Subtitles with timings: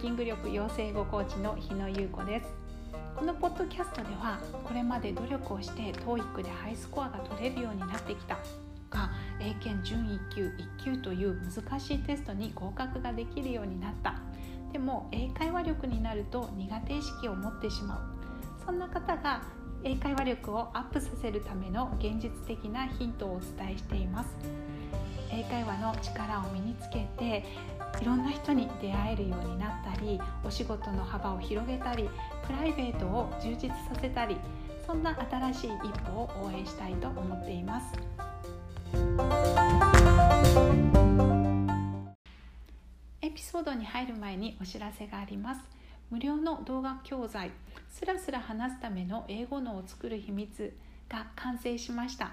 [0.00, 2.46] キング力養成語コーチの日野優子です。
[3.14, 8.38] このポッドキャストではこれまで努力をして TOEIC でハイスコアが取れるようになってきた
[8.88, 10.46] が英検準1級
[10.80, 14.14] 1級という難しいテストに合格ができるようになった。
[14.72, 18.00] でも英会話力になると苦手意識を持ってしまう。
[18.64, 19.42] そんな方が
[19.84, 24.30] 英会話力をアップさせるための現実的なヒントをお伝えしています。
[25.30, 27.44] 英会話の力を身につけて
[28.00, 32.08] いろんな人に出会えるようになったりお仕事の幅を広げたり
[32.46, 34.36] プライベートを充実させたり
[34.86, 37.92] そんな新しい一歩を応援したいと思っています。
[43.22, 45.60] エピソードに入る前にお知らせがあります。
[46.10, 47.52] 無料の動画教材
[47.88, 50.76] スラスラ話すための英語脳を作る秘密
[51.08, 52.32] が完成しました。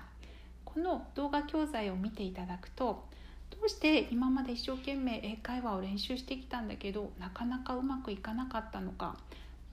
[0.65, 3.05] この動画教材を見ていただくと
[3.49, 9.17] どうして今まで一生懸命英会話を練習してきたんだけどなかなかうまくいかなかったのか。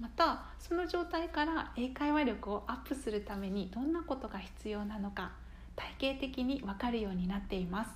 [0.01, 5.31] またその状態から英会話力をアップするためにどんなことが必要なのか
[5.77, 7.91] 体系的に分かるようになっています。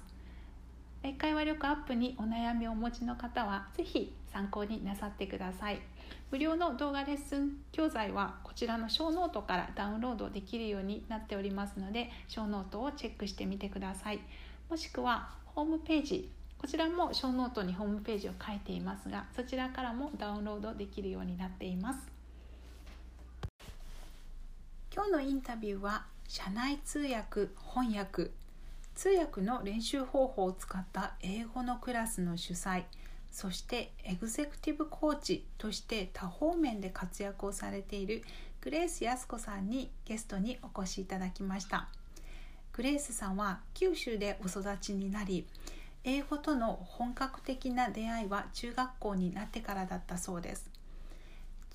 [1.02, 5.80] 英会話力アップにお悩みをお持ちの方は是非参考になさってください。
[6.30, 14.20] 無料の動画レッスン教材はこちらのショーノートからダウンロードできるようになっておりますのでショーノートをチェックしてみてください。
[14.68, 21.98] もしくはホームページこちらもショーノートにホームページを書いていますがそちらからもダウンロードできるようになっています。
[24.94, 28.30] 今日のインタビューは社内通訳翻訳。
[28.94, 32.84] 通訳の練習方法を使った英語のクラスの主宰
[33.32, 38.22] そしてエグゼクティブコーチとして多方面で活躍をされている
[38.60, 41.88] グレース靖子さんにゲストにお越しいただきました。
[42.78, 45.48] グレースさんは九州でお育ちになり
[46.04, 50.70] 英語との本格的な出会いは中学校になってからだったそうです。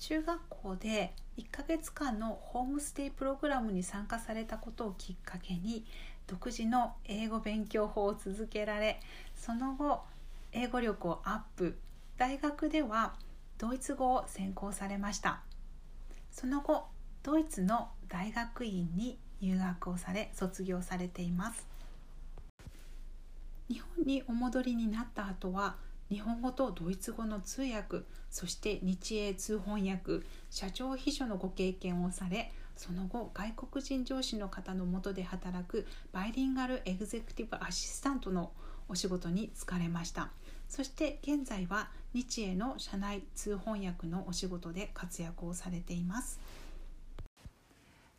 [0.00, 5.84] 中学校で1ヶ月間のホームステイプログラムに参加されたことをきっかけに
[6.26, 8.98] 独自の英語勉強法を続けられ
[9.36, 10.00] その後
[10.52, 11.76] 英語力をアップ。
[12.16, 13.12] 大学では
[13.58, 15.42] ドイツ語を専攻されました。
[16.32, 16.86] その後
[17.22, 21.66] ドイツの大学院に入学をされ卒業されています。
[23.68, 25.76] 日本にお戻りになった後は
[26.10, 38.52] 日本語とドイツ語の通訳そして日英通翻訳社長秘書のご経験をされその後外国人上司の方のもとで働くバイリンガルエグゼクティブアシスタントの
[38.88, 40.28] お仕事に就かれました。
[40.68, 46.40] そして現在は日英の社内通翻訳のお仕事で活躍をされています。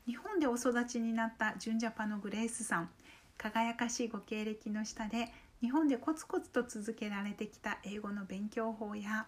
[0.08, 2.90] 日本でお育ちになった純ジャパのグレースさん。
[3.38, 9.26] 輝かしいご経歴の下で日本でコツコツと続けられてきた英語の勉強法や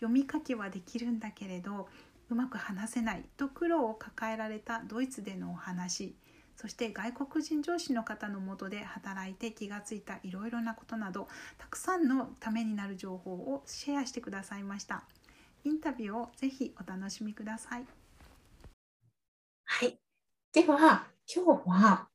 [0.00, 1.88] 読み書きはできるんだけれど
[2.30, 6.14] うまく話せないと苦労を抱えられたドイツでのお話
[6.56, 15.04] そして外国人上司の方のもとで働いて気がついたいろいろなことなどたくさんのためになる情報をシェアしてくださいました。
[15.64, 17.86] インタビューをぜひお楽しみください。
[19.64, 20.07] はい。
[20.54, 22.08] では今日は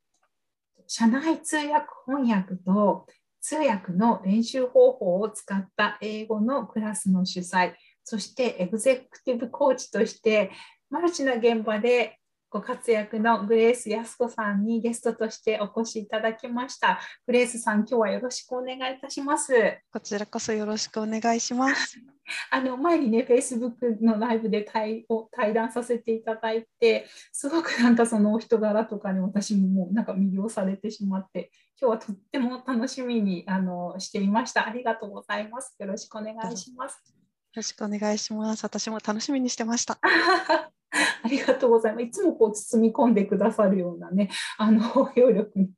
[0.88, 3.06] 社内通訳翻訳と
[3.40, 7.74] 通訳の練習方法を使った英語のクラスの主催
[8.04, 10.50] そしてエグゼクティブコーチとして
[10.90, 12.18] マルチな現場で
[12.54, 17.00] ご活躍のグレース安子さんにゲストとしてお越しいただきました。
[17.26, 19.52] グレースさん、今日はよろしくお願いいたします。
[19.92, 22.00] こちらこそよろしくお願いします。
[22.52, 31.50] あの前にね、Facebook のライブで対を対談させていただいて、すごくなんかそのお人柄とかに私ももうなんか魅了されてしまって、
[31.82, 34.68] 今日はとっても楽しみにあのしていました。
[34.68, 35.76] ありがとうございます。
[35.80, 37.02] よろしくお願いします。
[37.08, 37.14] よ
[37.56, 38.64] ろしくお願いします。
[38.64, 39.98] 私も楽しみにしてました。
[41.24, 42.04] ありがとうございます。
[42.04, 44.82] いつもこう包み込んでくださるようなね、あの、
[45.16, 45.72] 協力に、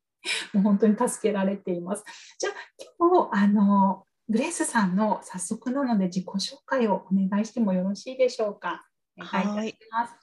[0.54, 2.04] もう本当に助けられています。
[2.40, 2.54] じゃあ、
[3.00, 8.86] 今日、あの、グレースさんの早速なので自己紹介をお願いしてもよろしいでしょうか。
[9.18, 10.14] お願いいたします。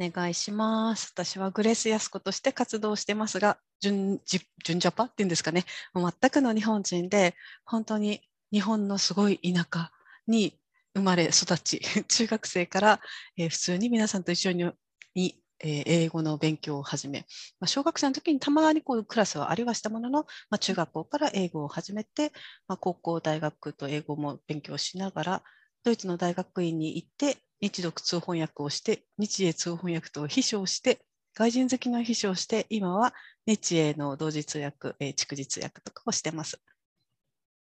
[0.00, 1.10] お願いします。
[1.12, 5.64] 私はグレース安子として活動してますが、純ジ純ジャパっていうんですかね、
[5.94, 7.34] 全くの日本人で、
[7.64, 8.20] 本当に
[8.52, 9.90] 日本のすごい田舎
[10.26, 10.54] に
[10.94, 13.00] 生まれ育ち、 中学生から、
[13.36, 14.70] えー、普通に皆さんと一緒に
[15.14, 17.20] に、えー、英語の勉強を始め、
[17.60, 22.32] まあ、小学生の時にたまにこうクラスはありはしたものの、まあ、中学校から英語を始めて、
[22.68, 25.42] まあ、高校、大学と英語も勉強しながら、
[25.84, 31.00] ドイツの大学院に行って、日読通翻訳をして、日英通翻訳と秘書をして、
[31.34, 33.14] 外人好きの秘書をして、今は
[33.46, 36.60] 日英の同時通訳、えー、蓄字通訳とかをしてます。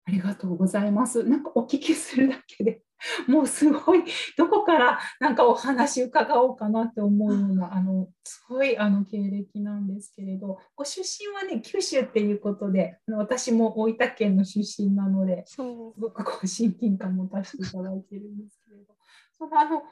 [0.04, 1.24] ありがとうございます。
[1.24, 2.82] なんかお聞きするだけで
[3.28, 4.04] もうすごい
[4.36, 18.94] どこからなんかお話伺おうかなって思うようなあのすごいあの経歴なんですけれどご出身はね九州っていうことで私も大分県の出身なのですごくこう親近感持たせていただいてるんですけれど
[19.32, 19.82] そのあの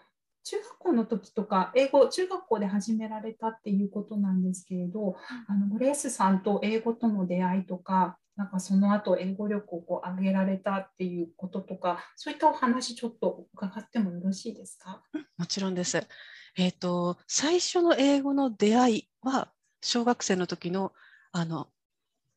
[0.46, 5.16] 中学校の時とか英語中学校で始められたっていうことなんですけれど
[5.48, 15.02] あのグレースさんと英語との出会いとかなんかその後英語力をこう上げられたっていうこととかそういったお話ちょっと伺ってもよろしいですか？
[15.38, 16.04] もちろんです。
[16.56, 19.52] えっ、と最初の英語の出会いは
[19.82, 20.92] 小学生の時の
[21.32, 21.68] あの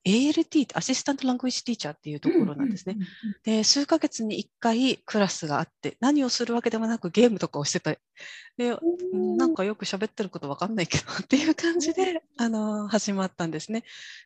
[0.06, 2.98] ALT アシスタント・ラングイッジ・ティーチャーっていうところなんですね。
[3.44, 8.72] で数ヶ月に1回クラスがあって何をするわけでもなくゲームとかをしてたで
[9.14, 13.84] うんなんかよく喋ってることわかんないけどっていう感じであの始まったんですね。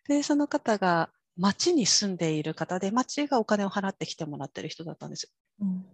[0.07, 1.09] でその方が
[1.41, 5.33] 町に住んでいる方で町がお金を払ってきてもらってる人だったんです。
[5.59, 5.85] うん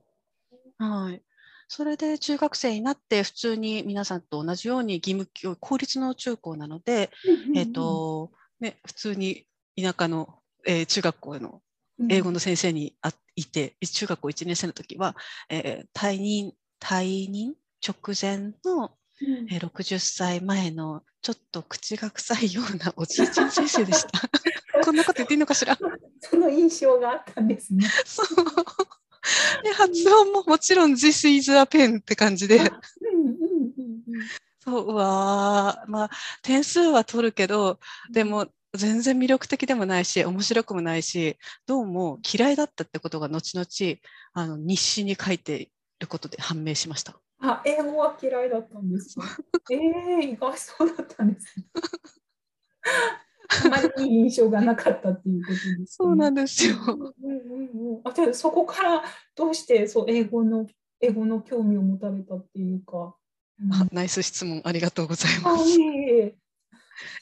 [0.79, 1.21] はい。
[1.69, 7.09] それで中学生になって普通に皆さんと同じように義務教育公立の中高なので、
[7.55, 9.45] えっ、とね普通に
[9.81, 11.61] 田舎の、えー中学校の
[12.09, 15.15] 英語の先生にあいて、中学校1年生の時は、
[15.49, 17.55] えー退任退任？
[17.85, 18.91] 直前の、
[19.21, 24.09] うんえー60歳前のちょっと口が臭いようなおじいちゃん先生でした。
[24.85, 25.77] こんなこと言っていいのかしら？
[26.21, 27.87] その印象があったんですね。
[28.05, 28.27] そう
[29.63, 32.59] で発音ももちろん This is a pen って感じで。
[34.59, 36.09] そううわーまあ
[36.41, 37.79] 点数は取るけど
[38.11, 43.65] でも全然魅力的でもないし面白くもないしどうも嫌いだったってことが後々
[44.33, 45.69] あの日誌に書いてい
[45.99, 47.17] ることで判明しました。
[47.39, 49.25] あ、英語は嫌いだったんですか？
[49.71, 51.65] ええ意外そうだったんですね。
[53.65, 55.85] あまりいい印象がなかったっていうことです、ね。
[55.85, 56.75] そうなんですよ。
[56.87, 58.01] うんうんうん。
[58.03, 59.03] あ、じゃあそこから
[59.35, 60.65] どうしてそう英語の
[60.99, 63.15] 英語の興味を持たれたっていうか。
[63.61, 65.69] うんあナイス質問ありがとうございあます。
[65.69, 66.35] い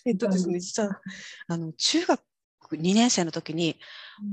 [0.06, 1.00] えっとですね実は
[1.48, 2.22] あの中学
[2.74, 3.80] 2年生の時に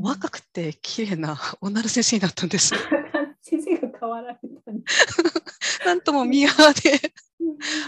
[0.01, 2.75] 若くて綺麗な女の先生になったんです。
[3.41, 4.83] 先生が変わられたん。
[5.87, 7.13] なんともミーハーで。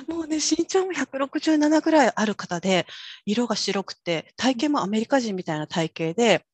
[0.08, 0.16] うん。
[0.16, 2.86] もうね、身長も167ぐらいある方で、
[3.26, 6.46] 色が白くて、体型もアメリカ人みたいな体型で、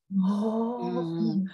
[0.79, 1.51] うん。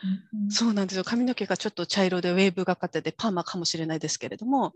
[0.49, 1.05] そうなんですよ。
[1.05, 4.75] 髪の毛がちょっと茶色でウェーブがかってて、パーマかもしれないですけれども、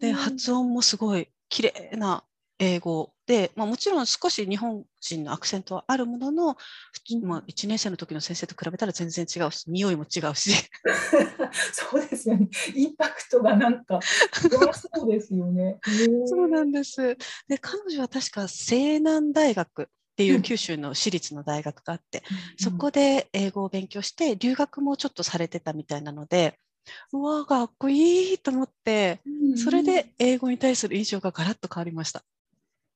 [0.00, 2.24] で、発音もすごい綺麗な
[2.58, 6.56] 英語で、まあ、もちろん少し日本人のアクセントはあるものの、
[7.22, 10.52] まあ、1年生の時の先生と比べたら全然違うし、匂いも違うし、
[11.72, 12.48] そうですよね。
[12.74, 14.00] インパクトがなんか
[14.50, 15.78] 弱そうですよね。
[16.26, 17.16] そうなんです。
[17.48, 19.86] で、彼女は確か西南大学っ
[20.16, 22.22] ていううん九州の私立の大学があって、
[22.58, 26.58] そこで英語を勉強して、留学もちょっとされてたみたいなので、
[27.12, 32.22] うわー、かっこいいと思って、うんそれで英語に対する印象がガラッと変わりました。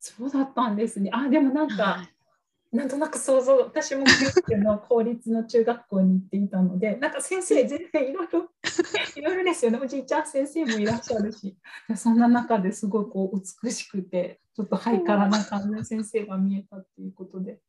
[0.00, 1.11] そうだったんですね。
[1.12, 2.08] あ、でもなんはか
[2.73, 4.05] い、なんとなく想像、私も
[4.49, 8.49] の公立の中学校に行っていたので、なんか先生、全然いろいろ、
[9.17, 9.79] いろいろですよね。
[9.82, 11.56] おじいちゃん先生もいらっしゃるし、
[11.88, 17.61] でそんな中ですごいこう美しくて、ちょっとハイカラな感じの先生が見えたっていうことで。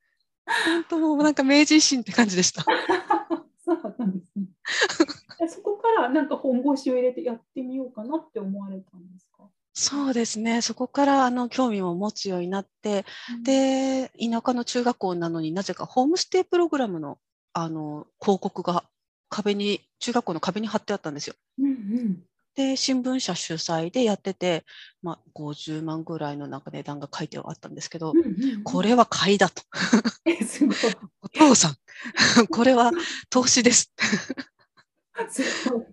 [0.66, 2.64] 本当もうなんか明治維新って感じでした。
[3.64, 4.46] そうだったんですね。
[5.40, 9.50] でそこからなんか本腰を入れてやってみようかなって思われたんですか？
[9.74, 10.62] そうですね。
[10.62, 13.06] そこからあの興味を持つようになって、
[13.44, 17.18] で、田舎の中学校なのになぜかホームステイプログラムの
[17.54, 18.84] あの広告が
[19.30, 21.36] 壁に、中学校の壁に貼ってあったんですよ。
[21.60, 22.24] うんうん。
[22.56, 24.66] で、新聞社主催でやってて、
[25.02, 29.64] まあ、50万ぐらいのなんか値段が書いてはあったんですけど、うんうんうんこれは買いだと。
[30.26, 30.76] えすごい。
[31.22, 31.76] お父さん、
[32.52, 32.92] これは
[33.30, 33.94] 投資です。
[35.30, 35.86] すごい。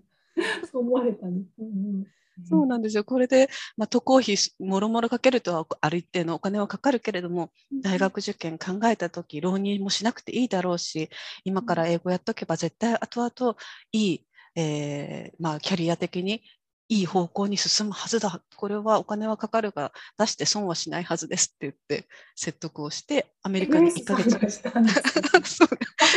[0.70, 1.52] そう思われたんです。
[1.58, 1.68] うんう
[2.00, 2.06] ん
[2.46, 3.04] そうなんですよ。
[3.04, 7.50] これで、まあ、渡航費もろもろかけるとはある一定のお金はかかるけれども、
[7.82, 11.10] 大学受験考えたとき、浪人もしなくていいだろうし、
[11.44, 13.56] 今から英語やっとけば絶対後々
[13.92, 14.26] いい、
[14.56, 16.42] えーまあ、キャリア的に
[16.88, 18.42] いい方向に進むはずだ。
[18.56, 24.62] これはお金はかかるが出して損はしないはずですって言って説得をして、アメリカに1ヶ月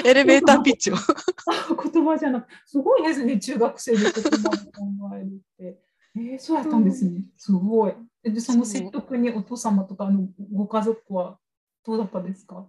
[0.05, 0.95] エレベーターピッチを。
[0.95, 0.99] あ
[1.91, 4.51] 言葉じゃなくすごいですね、中学生で言葉を
[5.09, 5.90] 考えるって。
[6.15, 7.21] えー、そうやったんですね。
[7.37, 7.93] すごい。
[8.23, 11.37] で、その説得にお父様とかあのご家族は
[11.85, 12.67] どうだったですか？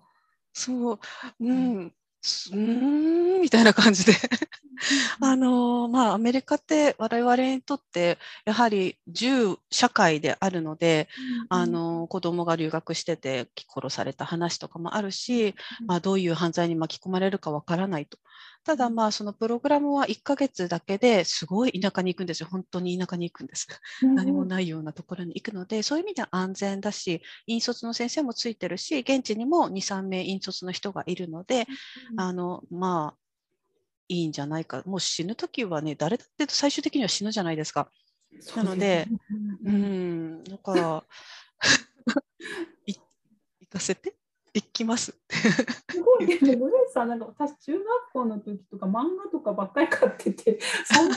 [0.52, 0.98] そう、
[1.40, 4.12] うん、すうーんみたいな感じで。
[5.20, 11.08] あのーまあ、アメリカって我々にとってやはり銃社会であるので、
[11.50, 15.54] あのー子供が留学してて殺された話とかもあるし、
[15.86, 18.18] まあ、どういう犯罪に巻き込まれるかわからないと。
[18.64, 22.48] ただまあそのプログラムは1ヶ月だけですごい田舎に行くんですよ。
[22.50, 23.66] 本当に田舎に行くんです。
[24.02, 31.66] 何もないようなところに行くので、そういう意味では安全だし、引率の先生もついてるし、現地にも2、3名引率の人がいるので、
[32.16, 33.18] あの、まあ、
[34.08, 34.82] いいんじゃないか。
[34.86, 37.90] もう死ぬ時はね、誰だって最終的には死ぬじゃないですか。
[38.56, 39.08] なので、
[39.64, 41.04] うん、だから、
[42.86, 43.00] 行
[43.68, 44.14] かせて
[44.54, 45.18] 行きます。
[45.90, 46.60] すごいね、グレー
[46.92, 51.16] さん、なんか私、中学校の時とか漫画とかばっかり買ってて、 そんな、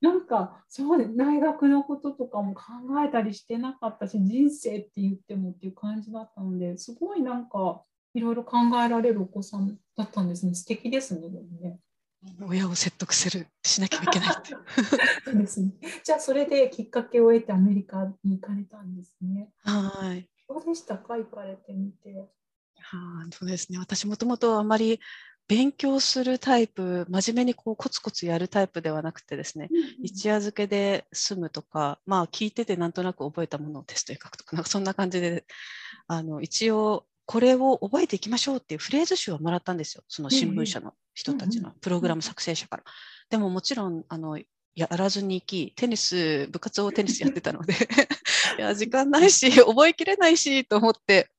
[0.00, 2.62] なんか、そうね、大学のこととかも考
[3.06, 7.82] えたりしてなかったし、人生って言ってもっていう感じだったので、すごいなんか、
[8.14, 10.54] いろいろ考えられるお子さんだったんですね。
[10.54, 11.78] 素敵ですね、でもね。
[12.40, 14.28] 親を説得するしなきゃいけない
[15.24, 15.72] そうですね。
[16.04, 19.50] じゃあそれできっかけを得てアメリカに行かれたんですね。
[19.64, 20.28] はい。
[20.48, 21.16] どうでしたか？
[21.16, 22.28] 行かれてみて。
[22.82, 23.78] はそうですね。
[23.78, 25.00] 私もともとあまり
[25.48, 35.44] 勉強するタイプ、真面目にこうコツコツやるタイプではなくてですね、うんうん、一夜漬けで済むとか、まあ聞いててなんとなく覚えたものをテストに書くとか、なんかそんな感じで、
[36.06, 42.84] あの一応これを覚えていきましょうっていうフレーズ集をもらったんですよ、その新聞社の人たちのプログラム作成者から。
[43.28, 44.38] でももちろんあの
[44.74, 47.74] やらずに行き、テニス、部活をテニスやってたので
[48.58, 51.30] いや、時間ないし、覚えきれないしと思って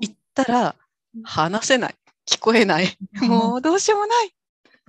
[0.00, 0.76] 行ったら、
[1.24, 1.94] 話せない、
[2.26, 4.34] 聞こえない、もうどうしようもない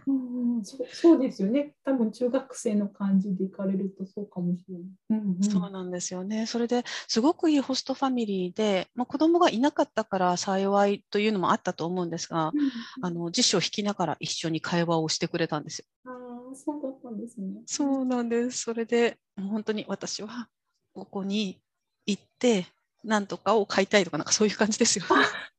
[0.06, 0.12] う
[0.60, 1.74] んそそうですよね。
[1.86, 4.84] 多分中学生の感じで行かれるとそうかもしれない。
[5.12, 6.46] うんうん、そうなんですよね。
[6.46, 15.86] それですごくいいホストファミリーで、まあ、子供がいなかったから幸いというのもあったと思うんですが、うんうん、あの辞書を引きながら一緒に会話をしてくれたんですよ。
[16.06, 16.10] あ
[16.52, 17.62] あ、そうだったんですね。
[17.66, 18.64] そうなんです。
[18.64, 20.50] それで本当に私は
[20.94, 21.60] ここに
[22.06, 22.66] 行って
[23.04, 25.06] 何とかを買いたいとかなんかそういう感じですよ。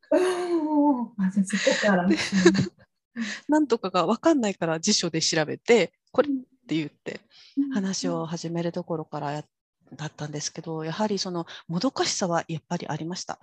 [1.17, 2.17] まずそこから、ね。
[3.49, 6.33] なんとかが分かんないから辞書で調べて、これっ
[6.67, 7.21] て言って
[7.73, 9.45] 話を始めるところからや
[9.97, 13.39] だったんですけど、やはりそのもどかしさはやっぱりありました。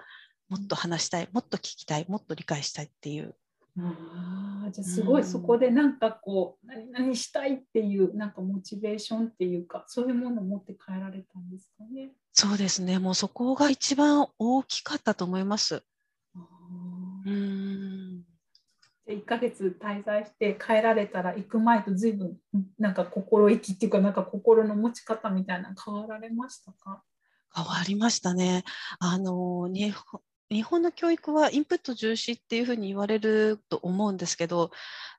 [0.49, 3.35] もっと話したい、もっと聞きたい、もっと理解したいっていう。
[3.79, 12.11] あじゃあすごいそこでなんかこう、何々したいっていうなんかモチベーションっていうかそういうものを持って帰られたんですかね。
[12.33, 15.83] そうですねもうそこが一番大きかったと思います。
[17.25, 18.23] うん
[19.07, 22.37] 1ヶ月滞在して帰られたら行く前と随分
[22.79, 27.03] なんか心意気っていうかなんか心の持ち方みたいな変わられましたか？
[27.53, 28.63] 変わりましたね。
[28.99, 34.71] あの日本日本の教育はインプット重視っていうふうに言われると思うんですけど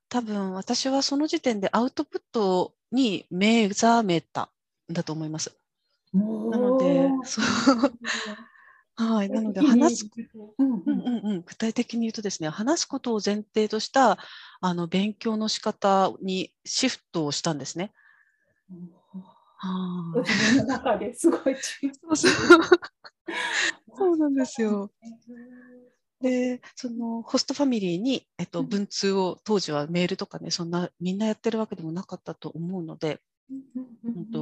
[0.08, 4.50] 多分私はその時点でアウトプットに目覚めた
[4.90, 5.56] んだと思います。
[6.14, 7.92] なのでそう
[8.94, 10.10] はい、なので話す、
[10.58, 14.18] うんうんうん、具体的に言うとですね話すことを前提とした
[14.60, 17.92] あの勉強の仕方にシフトをしたんですね。
[19.56, 21.56] は あ、自分の中ですごい
[23.96, 24.90] そうなんですよ。
[26.20, 33.22] でそのホストファミリーに、えっと、文通を当時はメールとかねそんなみんなやってるわけでもなかったと思うのでと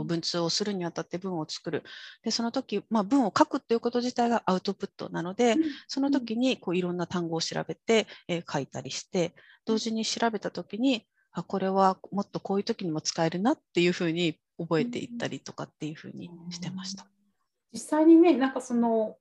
[0.05, 1.83] 文通をするにあたって文を作る
[2.23, 5.57] でその時、まあ、文を書くっていうこと自体がアウトプットなので
[5.89, 9.33] その時にこういろんな単語を調べて、えー、書いたりして
[9.65, 17.07] 同時に調べた時にあこれはもっとこういう時にも使えるなっていうふうに覚えていったりとかっていうふうにしてました。
[17.73, 19.17] 実際にねなんかその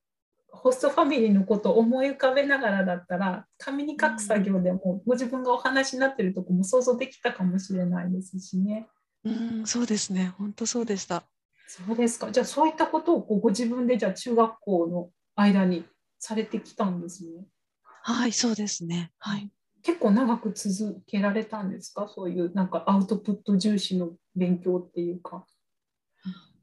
[0.52, 8.88] ホストファミリーのことを思い浮かべながらだったら紙に書く作業でもご自分がお話になってるとこも想像できたかもしれないですしね。
[9.24, 10.34] うん、そうですね。
[10.38, 11.24] 本当そうでした。
[11.66, 12.30] そうですか。
[12.32, 15.84] じゃあそういったことをご自分でじゃあ中学校の間に
[16.18, 17.44] されてきたんですね。
[17.82, 19.12] はい、そうですね。
[19.18, 19.50] はい。
[19.82, 22.08] 結構長く続けられたんですか？
[22.08, 25.46] そういうなんかアウトプット重視の勉強っていうか。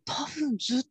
[0.06, 0.84] 多分ずっ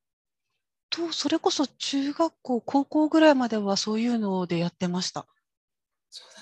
[0.91, 5.27] とそれこそ中学校高校ぐらいまではそういうのでやってました。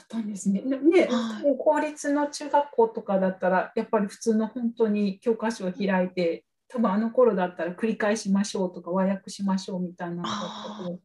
[0.04, 0.60] ったんですね。
[0.62, 10.32] ね、はい、公立の中学校とかだったら、やっぱり普通の本当に教科書を開いて、多分あの頃だったら繰り返しましょうとか和訳しましょうみたいなのだっ
[10.78, 11.00] たと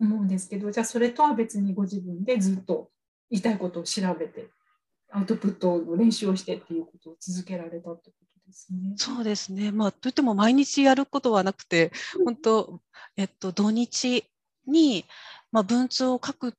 [0.00, 2.90] 思うんですけど、じゃあそれとは別にご自分でずっと
[3.30, 4.48] 言いたいことを調べて、
[5.10, 8.94] アウトプットの練習をしてっていうことを続けられたってことですね。
[8.96, 9.70] そうですね。
[9.70, 11.92] まあ、といっても毎日やることはなくて、
[12.24, 12.80] 本当、
[13.16, 14.24] えっと、土日
[14.66, 15.04] に、
[15.50, 16.54] まあ、文通を書く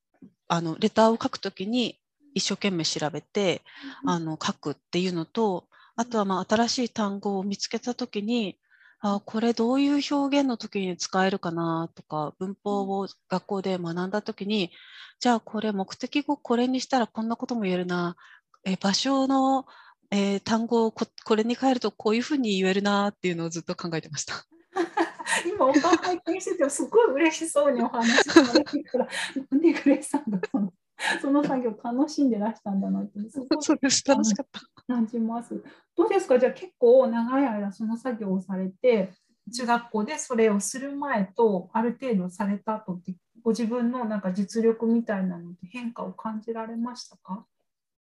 [0.47, 1.99] あのレターを書くときに
[2.33, 3.61] 一生懸命調べて、
[4.05, 8.57] あの書くっていうのとあとはまあ新しい単語を見つけたときに
[9.01, 14.71] あこれどういう表現の時に使えるかなとか文法を学校で学んだ時に
[15.19, 18.15] じゃあこれ目的語これにしたらこんなことも言えるな
[18.65, 19.65] え場所の
[20.11, 24.45] えー単語をここれに変えるとこういうふうに言えるなっていうのをずっと考えてました。
[25.47, 29.07] 今お顔拝見しててすごい嬉しそうにお話しされてるから
[29.51, 30.73] なんでグレイさんがその
[31.21, 34.61] その作業楽しんでらしたんだなってすごいそうです楽しかった。
[34.87, 35.61] 感じます。
[35.95, 36.37] どうですか？
[36.39, 39.11] じゃあ結構長い間その作業をされて
[39.53, 47.45] 中学校でそれをする前とある程度された後ってご自分のなんか実力みたいなのって変化を感じられましたか？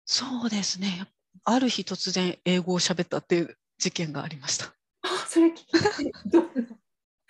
[0.04, 1.06] そうですね。
[1.44, 4.66] ある日突然英語を喋ったっていう事件がありました。
[5.02, 6.12] あそれ聞きたい。
[6.26, 6.76] どんな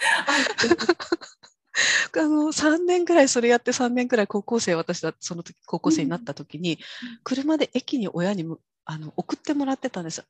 [2.18, 6.78] あの3年ぐらいそれやって3年ぐらい高校生私だその時高校生になった時に、
[7.24, 10.24] 車で駅に親にむあの送ってもらってたんです。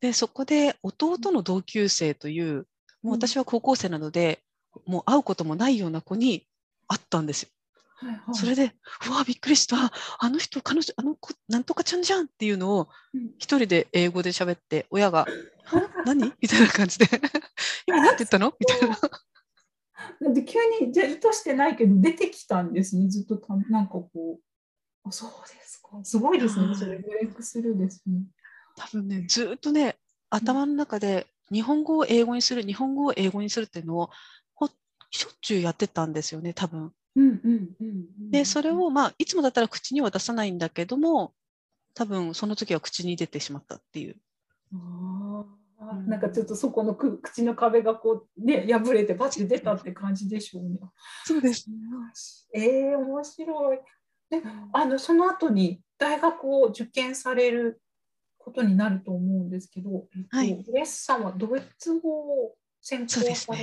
[0.00, 2.66] でそこで弟の同級生という
[3.02, 4.42] もう私は高校生なので、
[4.86, 6.46] もう会うこともないような子に
[6.86, 7.48] 会ったんですよ。
[7.96, 8.20] はいはい。
[8.34, 8.74] それで、
[9.08, 9.92] うわびっくりした。
[10.18, 13.30] あの人彼女あの子なんとかちゃんじゃんっていうのをうん。
[13.38, 15.26] 一人で英語で喋って親が「は
[16.04, 17.06] 何?」みたいな感じで
[17.86, 18.96] 「今何て言ったの?」みたいな。
[18.96, 24.40] だって急にじゃあ意図してないけど出てきたんですねずっとたなんかこう
[25.08, 28.22] あそうですかすごいですねそれブレイクスルーですね。
[28.76, 29.96] 多分ねずーっとね
[30.30, 34.10] 頭の中で日本語を英語にする日本語を英語にするっていうのを
[34.54, 34.68] ほ
[35.10, 36.92] しょっちゅうやってたんですよね多分。
[37.16, 37.40] うんうん
[37.80, 41.34] うんうんでそれをまあいつもだったら口には出さないんだけども
[41.94, 44.16] 多分その時は口に出てしまったっていう。
[44.72, 45.44] あ
[46.06, 50.78] なんかちょっとそこのく口の壁がこうね破れてバチ出たって感じでしょうね。
[51.24, 51.70] そうです。
[52.52, 53.78] ええ面白い。
[54.28, 57.80] であのその後に大学を受験される
[58.38, 63.58] ことになると思うんですけど、えっとはいグレスさんはドイツ語を専攻され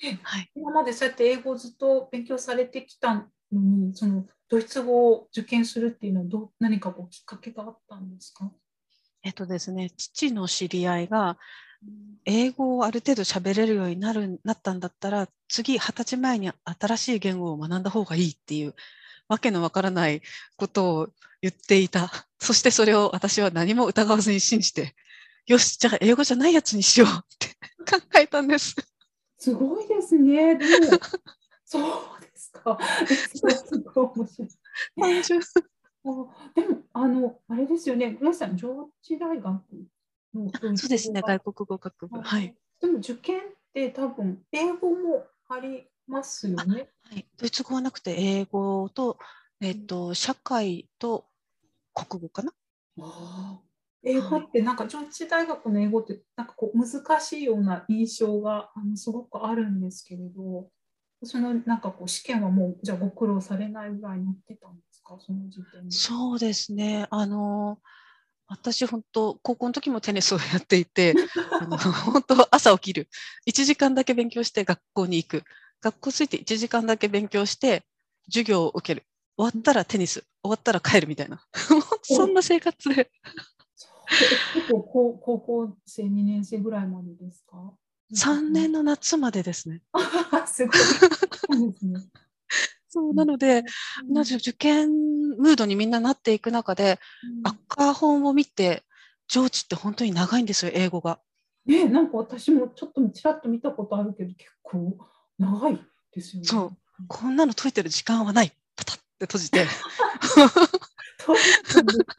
[0.00, 0.50] ねはい。
[0.54, 8.50] 今までそうやって英語をずっと勉強されてきたのに、そのドイツ語を受験するっていうのはどう何かこうきっかけがあったんですか？
[9.22, 11.38] えっとですね父の知り合いが
[12.24, 18.74] 英語をある程度喋れるようになるなったんだったら次二十歳前に新しい言語を学んだ方がいいっていう
[19.28, 20.22] わけのわからない
[20.56, 21.08] ことを
[21.40, 24.94] 言っていた そしてそれを私は何も疑わずに信じて
[25.46, 27.48] よしじゃあ英語じゃないやつにしようって
[27.90, 28.74] 考えたんです。
[29.38, 30.56] すごいですね。
[30.56, 30.98] でも
[31.64, 32.78] そうですか。
[33.06, 34.48] すごい面白い。
[35.00, 35.42] 単純あ
[36.54, 38.12] でもあのあれですよね。
[38.12, 39.44] グレスさん上智大学
[40.34, 41.22] のそうですね。
[41.22, 42.20] 外国語学部。
[42.20, 43.42] はい、でも受験っ
[43.72, 46.88] て多分英語もありますよね。
[47.10, 49.18] はい、ドイツ語はなくて英語と,、
[49.60, 51.26] えっと社会と
[51.94, 52.52] 国語かな？
[53.00, 53.68] あー。
[54.04, 60.70] 英語ってなんか上智大学の英語ってなんかこう難しいような印象があのすごくあるんですけれど、
[61.24, 65.90] そのなんかこう試験はもうじゃあご苦労されないぐらいになってたんですかその時点で。
[65.90, 67.06] そうですね。
[67.10, 67.78] あの、
[68.46, 71.14] 私本当、高校の時もテニスをやっていて、
[71.60, 71.76] あの
[72.12, 73.08] 本当、朝起きる。
[73.46, 75.44] 1時間だけ勉強して学校に行く。
[75.80, 77.84] 学校着いて1時間だけ勉強して、
[78.26, 79.06] 授業を受ける。
[79.36, 80.24] 終わったらテニス。
[80.42, 81.40] 終わったら帰るみたいな。
[82.02, 83.10] そんな生活で。
[84.54, 87.74] 結構高高校生2年生ぐらいまでですか
[88.14, 89.82] ？3年の夏までですね。
[89.92, 90.76] あ すごい。
[90.76, 92.00] そうですね。
[92.98, 93.62] そうなので、
[94.08, 94.90] なぜ受験
[95.38, 96.98] ムードにみんななっていく中で、
[97.44, 98.82] 赤本を見て、
[99.28, 101.20] 上智って本当に長いんですよ、英語が。
[101.64, 104.96] ねなんか私もちょっとちらっと見たことあるけど結構
[105.38, 105.78] 長い
[106.12, 106.48] ですよね。
[106.48, 108.52] そうこんなの解いてる時間はない。
[108.74, 109.66] パタッて閉じて。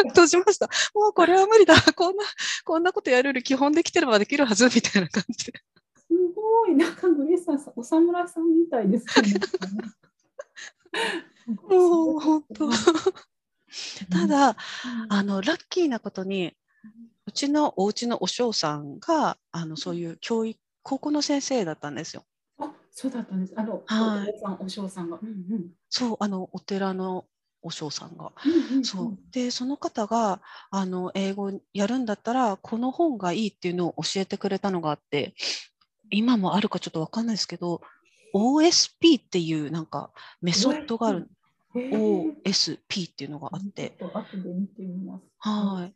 [0.09, 0.69] 閉じました。
[0.93, 1.75] もうこれは無理だ。
[1.93, 2.23] こんな、
[2.63, 5.59] こんなことやるより基本できてればできるはずみたいな感じで。
[5.97, 9.33] すごい、なんかグレーさんさん、お侍さんみたいですね。
[11.47, 12.69] もう本当。
[14.09, 14.55] ただ、うん
[15.09, 16.55] あの、ラッキーなことに、
[17.25, 22.25] うちのお家のお嬢さんが、あの、そういう教育、高校の先生だったんですよ。
[22.57, 23.53] あ、そうだったんです。
[23.55, 25.19] あの、はいお父さん、お嬢さんが。
[25.21, 27.25] うんうんそう、あの、お寺の
[27.61, 28.31] お嬢さんが。
[28.43, 29.17] うんうんそう。
[29.31, 35.35] で、その方が、あの、英語やるんだったら、この本がいいっていうのを教えてくれたのがあって、
[36.09, 37.81] 今もあるかちょっとわかんないですけど、
[38.33, 40.11] OSP っていうなんか
[40.41, 41.27] メソッドがある。
[41.75, 43.95] OSP っていうのがあって。
[45.37, 45.93] はい。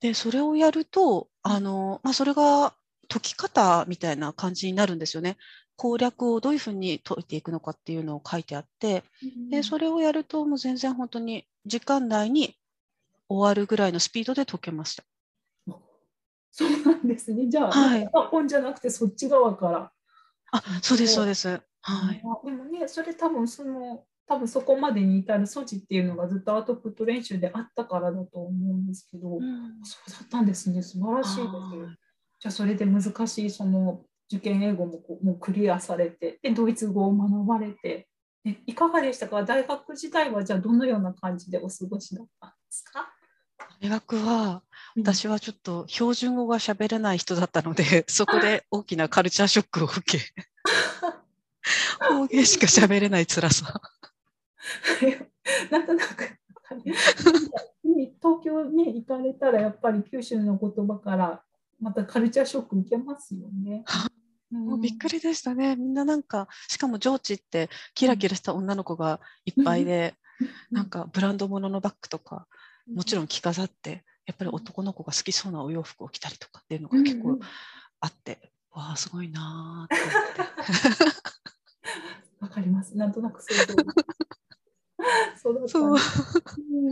[0.00, 2.74] で、それをやると、あの、まあ、それが
[3.08, 5.36] 解き方みたいな感じになるんですよね。
[5.76, 9.04] 攻略をどういうふうに解いていくのかっていうのを書いてあって、
[9.50, 12.56] で、それをやるともう全然本当に時間内に
[13.28, 15.04] 終わるぐらいのスピードで解けました。
[16.50, 17.48] そうなんですね。
[17.48, 19.92] じゃあ、はい本じゃなくてそっち側から。
[20.56, 21.26] あ、そうです、そう。
[21.26, 21.48] です。
[21.48, 22.22] はい。
[22.24, 29.84] あでもね、それ多分その多分そこまでに至る措置っていうのがずっとアウトプット練習であったからだと思うんですけど、うん。
[29.84, 30.82] そうだったんですね。
[30.82, 31.54] 素晴らしいです。
[31.54, 31.96] はい。
[32.38, 38.08] じゃあそれで難しいその受験英語もこうもうクリアされてでドイツ語を学ばれて
[38.44, 39.42] でいかがでしたか？
[39.44, 43.08] 大学時代はじゃあどのような感じでお過ごしだったんですか？
[43.80, 44.60] 大学はうん
[44.96, 50.18] 私はちょっと標準語が喋れない人だったので、 そこで大きなカルチャーショックを受け、
[52.00, 53.80] 方言しか喋れない辛さ。
[55.70, 56.38] なんとなく
[58.20, 61.42] 東京ね行かれたらやっぱり九州の言葉から
[61.80, 63.84] またカルチャーショック受けますよね。
[64.50, 65.76] もうびっくりでしたね。
[65.76, 70.14] みんななんか、しかも上智ってキラキラした女の子がいっぱいで、
[70.70, 72.46] なんかブランド物のバッグとか、
[72.92, 77.38] もちろん着飾って、やっぱり男の子が好きそうなお洋服を着たりとかっていうのが結構
[78.00, 78.38] あって、
[78.72, 80.42] わあ、すごいなーって思って。
[82.40, 82.96] わかります。
[82.96, 83.40] なんとなく。
[83.42, 83.54] そ
[85.50, 86.02] うそうん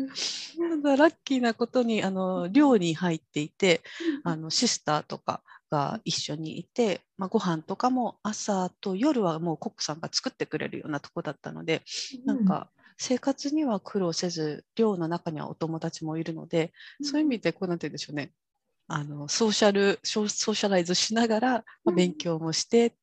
[0.06, 0.82] ですう。
[0.82, 3.82] だラッキーなことにあの寮に入っていて
[4.22, 11.82] あのシスターとかが一緒にいて、まあ、ご飯とかも朝と夜はもうコックさんが作ってくれるようなとこだったので
[12.24, 18.32] なんか生活には苦労せず寮の中にはお友達もいるのでそういう意味でこうなんて言うんでしょうね。
[18.86, 21.64] あのソーシャルソーシャライズしながら、
[21.96, 22.94] 勉強もして、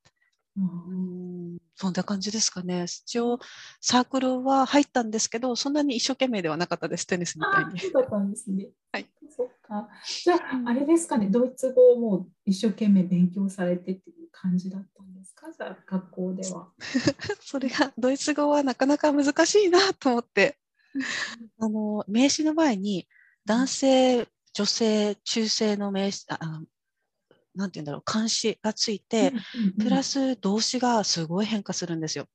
[0.56, 0.64] うん。
[0.64, 2.84] うんそんな感じですかね。
[2.84, 3.40] 一応
[3.80, 7.06] サークルは入ったんですけどそんなに一生懸命ではなかったです。
[7.06, 7.72] テニスみたいに。
[7.74, 8.68] あそうだったんですね。
[8.92, 9.10] はい。
[9.72, 9.88] そっか。
[10.22, 16.72] じゃあ、あれですかね、ドイツ語をもう一生懸命勉強されてっていう感じだったんですか、じゃあ、学校では。
[17.40, 20.58] それがドイツ語はなかなか難しいなと思って
[21.58, 23.06] あの名詞の前に
[23.44, 26.38] 男性女性中性の名詞あ
[27.54, 29.32] あなんて言うんだろう漢詞がついて、
[29.78, 32.26] プラス、ス動詞がすごい変化するんですよ。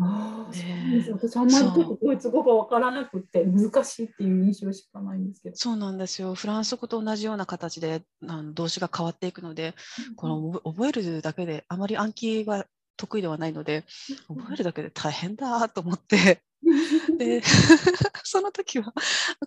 [0.00, 1.16] ああ、そうねなんですよ。
[1.16, 5.56] 私、あんまりドイツ語がわからなくて、難しいっていう印象しかないんですけど。
[5.56, 6.34] そうなんですよ。
[6.34, 9.74] フランス語と同じような形であの動詞が変わっていくので、
[10.16, 13.84] この覚覚えるだけであまり暗記が得意ではないので、
[14.28, 16.42] 覚えるだけで大変だと思って。
[17.18, 17.42] で
[18.22, 18.94] その時は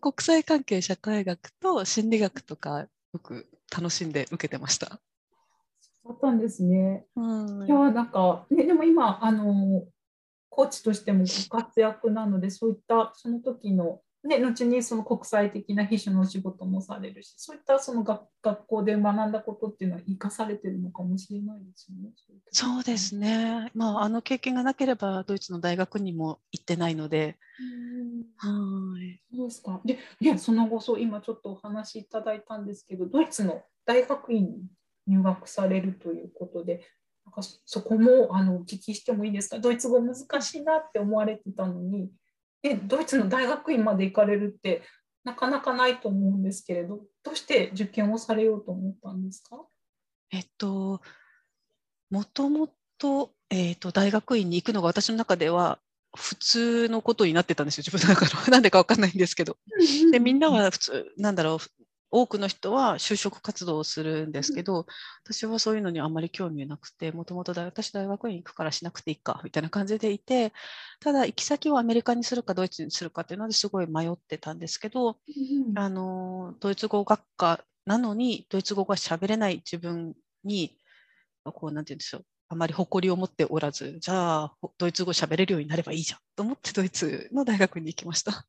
[0.01, 4.99] 国際関係社会学と心理学とかよく楽しんで受けてました。
[6.05, 7.05] だったんですね。
[7.15, 7.21] う
[7.63, 9.83] んいやなんか、ね、でも今あの
[10.49, 22.13] コーチとしてもご活躍なのでそういったその時の、ね、後にその国際的な秘書のお仕事もされるしそういったその学学校で学んだことっていうのは生かされてるのかもしれないですよね。
[22.51, 29.81] そうですね、まあ、あの経験がなければドイツの大学にも行ってないので、うんはいそうですか。
[29.83, 34.63] で、ね、その後そう今ちょっとお話しいただいたんですけどドイツの大学院に
[35.07, 36.85] 入学されるということで
[37.25, 39.59] なんかそそこもあのお聞きしてもいいですか？
[39.59, 42.09] ドイツ語難しいなって思われてたのに
[42.61, 44.83] でドイツの大学院まで行かれるって
[45.23, 49.65] なかなかないと思うんですけれどどうして受験をされようと思ったんですか？
[50.31, 51.01] えっと、
[52.09, 55.79] もともと,、えっと大学院に行くのが私の中では
[56.15, 58.41] 普通のことになってたんですよ、自分の中の。
[58.51, 59.57] なんでかわかんないんですけど。
[60.11, 61.57] で、みんなは普通、なんだろう、
[62.15, 64.85] 多くの人は就職活動をするんですけど、
[65.25, 70.53] 私はそういうのにあんまり興味なくて、もともと私大学院行くからしなくていいか、みたいな感じでいて、
[71.01, 80.77] ただ行き先をアメリカにするかドイツにするかっていうのですごい迷ってたんですけど、うんあのドイツ語学科なのにドイツ語が喋れない自分に
[81.43, 88.45] こうなんて言うんでしょうあまり誇りを持っておらずじゃあほドイツ語喋れるようになればいいじゃんと思ってドイツの大学に行きました。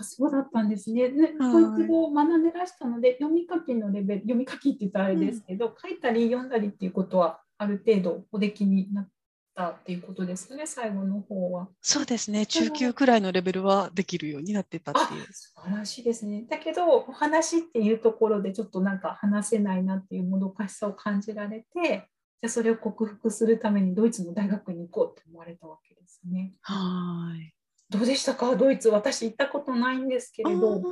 [0.00, 1.08] あそうだったんですね。
[1.08, 9.08] ねはいドイツ語を学んでらしたので、読み書きのレベル、読み書きって言ったらあれですけど、書いたり読んだりっていうことは、ある程度おできになっ
[9.56, 11.68] たっていうことですかね、最後の方は。
[11.80, 15.26] そうですね中級くらいのレベルはできるようになってたってあいう。
[15.32, 16.44] 素晴らしいですね。
[16.48, 22.08] だけど、お話っていうところでちょっとなんか話せないなっていうもどかしさを感じられて、
[22.40, 26.52] じゃあそれを克服するためにドイツの大学に行こうって思われたわけですね。
[26.60, 27.57] はい
[27.90, 28.88] どうでしたか、ドイツ。
[28.88, 30.74] 私行ったことないんですけれど。
[30.74, 30.82] あー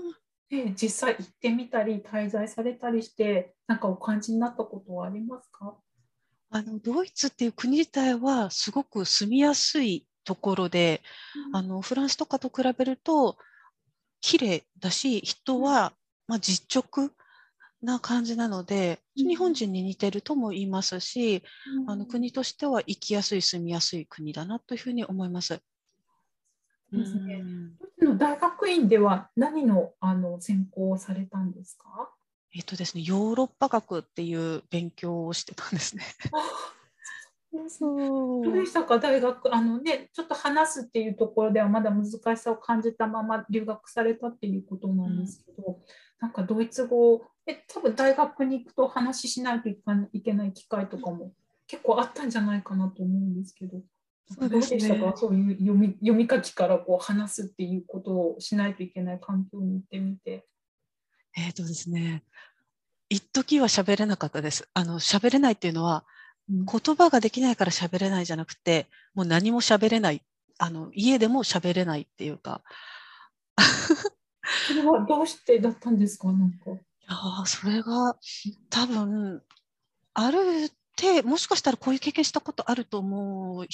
[0.49, 5.77] で実際行ってみたり滞在されたりしてなんかお感じになったことはありますか？
[6.51, 11.03] あのドイツっていう国自体はすごく住みやすいところで、
[11.53, 13.37] あのフランスとかと比べると
[14.21, 15.95] 綺麗だし人は、
[16.29, 17.11] まあ、実直
[17.83, 21.43] な感じなので、うん日本人に似てるとも言いますし、
[21.89, 25.59] あの国としては生きやすい住みやすい国だなというふうに思います。
[26.93, 27.43] ですね
[28.01, 32.11] の大学院では何のあの専攻をされたんですか？
[32.55, 36.05] えっとですね、ヨーロッパ学っていう勉強をしてたんですね。
[36.33, 38.99] あそどうでしたか？
[38.99, 45.77] 大学あのねちょっと話すっていうところではまだ難しさを感じたまま留学されたっていうことなんですけど、うん、
[46.21, 51.33] なんかドイツ語え多分大学に行くと話しないといけない機会とかも
[51.67, 53.81] 結構あったんじゃないかなと思うんですけど。
[54.29, 60.47] そうでしたか、そういう読み読み書きからこう話すっていうことをしないといけない環境に行ってみて。
[61.37, 62.25] えっ、ー、とですね、
[63.09, 64.69] 一時は喋れなかったです。
[64.75, 66.05] あの喋れないっていうのは、
[66.49, 70.23] 言葉ができないから喋れないじゃなくて、もう何も喋れない。
[70.59, 72.63] あの家でも喋れないっていうか。
[74.67, 76.33] それはどうしてだったんですか？
[76.33, 76.71] なんか。
[76.71, 76.75] い
[77.09, 78.17] やそれが
[78.71, 79.43] 多分
[80.15, 80.39] ある
[81.01, 83.67] 程もしかしたらこういう経験したことあると思う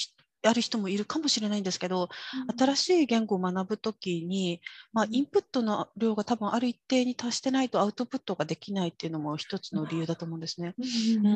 [0.43, 2.09] ある人もいるかもしれないんですけど、
[2.49, 10.75] うん、新しい言語を学ぶときに、まあ、インプットの量が多分ある一定に達してないとアウトプットができないっていうのも一つの理由だと思うんですね。
[10.77, 11.29] うん、う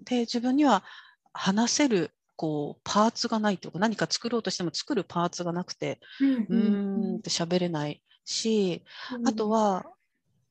[0.00, 0.84] ん、で自分には
[1.32, 6.56] 話せるこうパーツがないというか何か作ろうとしても作るパーツがなくて、うん、う
[7.14, 8.82] んって喋れないし、
[9.26, 9.84] あとは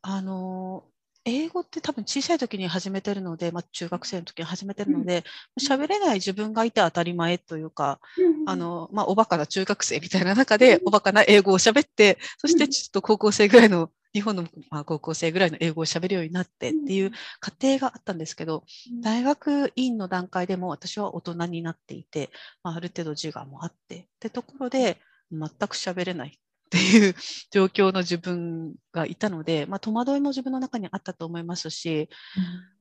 [0.01, 0.85] あの
[1.23, 5.23] 英語って多分小さい時に始めてるので、まあ、中学生の時に始めてるので、
[5.59, 18.63] 喋、うん、れない自分がいて当たり前というか、うん、あの、まあ、おバカな中学生みたいな中で、おバカな英語を喋って、そしてちょっと高校生ぐらいの、日本の、まあ、高校生ぐらいの英語を喋るようになってっていう過程があったんですけど、
[19.01, 22.29] 大学院の段階でも私は大人になっていて、
[22.63, 24.97] まあ、ある程度自我もあって、ってところで、
[25.31, 26.37] 全く喋れない
[26.71, 27.15] っていう
[27.51, 32.09] 状況の自分がいたので、まあ、戸惑いも自分の中にあったと思いますし、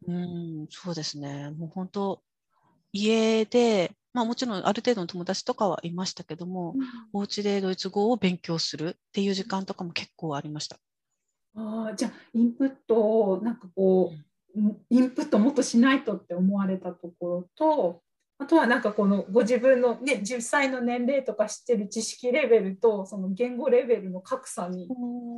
[0.07, 2.22] うん、うんそうですね、もう本当、
[2.92, 10.79] 家で、まあ、もちろんある程度の友達とかはいましたけども、うん、お家でドイツ語を勉強するっていう時間とかも結構ありました。
[11.57, 14.12] あじゃあ、インプットをなんかこ
[14.57, 18.03] う、うん、インプットもっとしないとって思われたところと、
[18.40, 24.88] あとはなんかこのご自分の、ね、10歳の年齢とか知ってる知識レベルとその言語レベルの格差に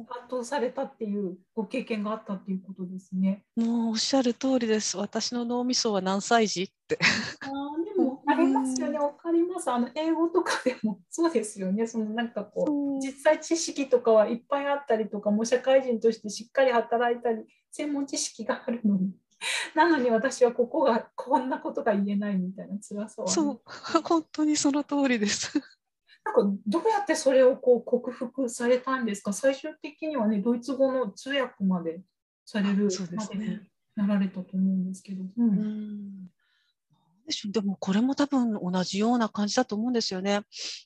[0.08, 3.42] 圧倒されたっていうご経験があったっていうことですね。
[3.56, 4.96] もうおっしゃる通りです。
[4.96, 6.96] 私の脳みそは何歳児って。
[7.40, 7.46] あ
[7.84, 8.98] でもありますよね。
[9.00, 9.68] わかります。
[9.68, 11.88] あの英語とかでもそうですよね。
[11.88, 19.10] そのなんかこう実際知識とかはいっぱいあったりとかもう社会人としてしっかり働いたり専門知識があるのに。
[19.74, 23.60] なのに私はここがこんなことが言えないみたいな辛さは、ね、そう。
[24.04, 25.52] 本当にその通りです。
[26.24, 29.32] なんかどうやってそれをこう克服されたんですか？
[29.32, 32.02] 最終的にはねドイツ語の通訳まで
[32.44, 33.60] されるまでに
[33.96, 35.24] なられたと思うんですけど。
[35.36, 36.30] うん、うん
[37.52, 40.42] でもこれも多分同じような感じだと思うんですよね。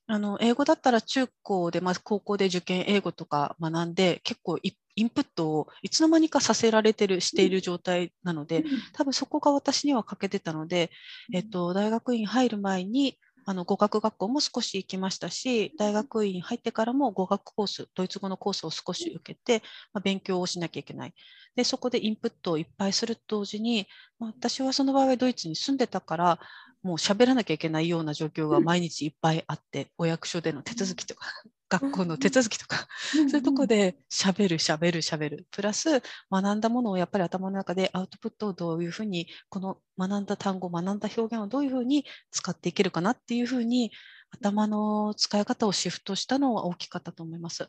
[0.07, 10.91] あの英語だったら中高で、まあ、高校で受験英語とか学んで結構インプットをいつの間にかさせられてるしている状態なので多分そこが私には欠けてたので、
[11.33, 21.15] えっと、大学院入る前にあの語学学校も少し行きましたし大学院入ってからも語学コースドイツ語のコースを少し受けて、まあ、勉強をしなきゃいけない。
[21.55, 23.87] でそこでインプットをいっぱいすると同時に、
[24.19, 26.39] まあ、私はその場合はドイツに住んでたから
[26.83, 31.27] もう喋らなきゃいけないような状況が毎日いっぱいあって、お役所での手続きとか
[31.69, 35.47] 学校の手続きとか、そういうとこで喋る、喋る、喋る。
[35.51, 43.91] プラス、学んだものをやっぱり頭の中でアウトプットをどういうふうに、この学んだ単語、学んだ表現をどういうふうに使っていけるかなっていうふうに、
[44.31, 47.69] 頭の使い方をシフトしたのは大きかったと思います。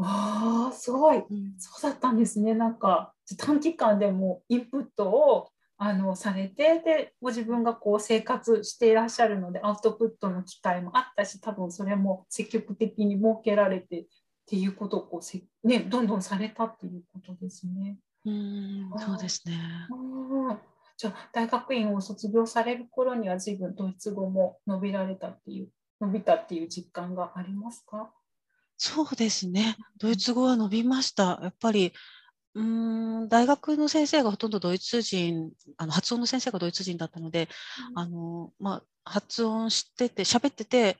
[0.00, 2.54] ああ、すごい、うん、そうだったんですね。
[2.54, 14.06] なんか短期間でもインプットをあのされてでご自分がこう生活していらっしゃるのでアウトプットの機会もあったし多分それも積極的に設けられてっ
[14.46, 17.96] ていうことをこうせ、ね、どんどんされたっていうことですね。
[18.26, 19.54] うんそうですね
[20.96, 25.68] じゃあ大学院を卒業される頃には随分ドイツ語も伸びられたっていう
[26.00, 28.10] 伸びたっていう実感がありますか？
[28.76, 29.76] そうですね。
[29.98, 31.38] ドイツ語は伸びました。
[31.40, 31.92] やっぱり
[32.54, 37.48] うん大学の先生がほとんどドイツ人あの発音の先生がドイツ人だったので、
[37.90, 40.96] うん、あのまあ、発音してて喋ってて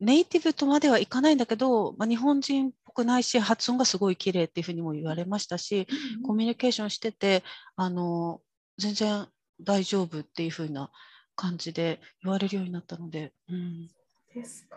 [0.00, 5.86] ネイティブとまではいかないんだけど、まあ、日本人っぽくないし発音がすごい綺麗っていうふうにも言われましたし、
[6.18, 7.42] うん、コミュニケーションしてて
[7.76, 8.40] あの
[8.78, 9.26] 全然
[9.60, 10.90] 大丈夫っていうふうな
[11.34, 13.32] 感じで言われるようになったので。
[13.48, 13.88] うん、
[14.34, 14.76] ですか。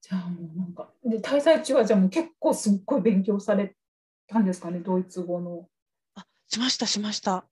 [0.00, 3.74] じゃあもうなんかで滞在中はじゃあもう結構すっごい勉強され
[4.26, 5.68] たんですかね、ドイツ語の。
[6.14, 7.44] あしました、しました。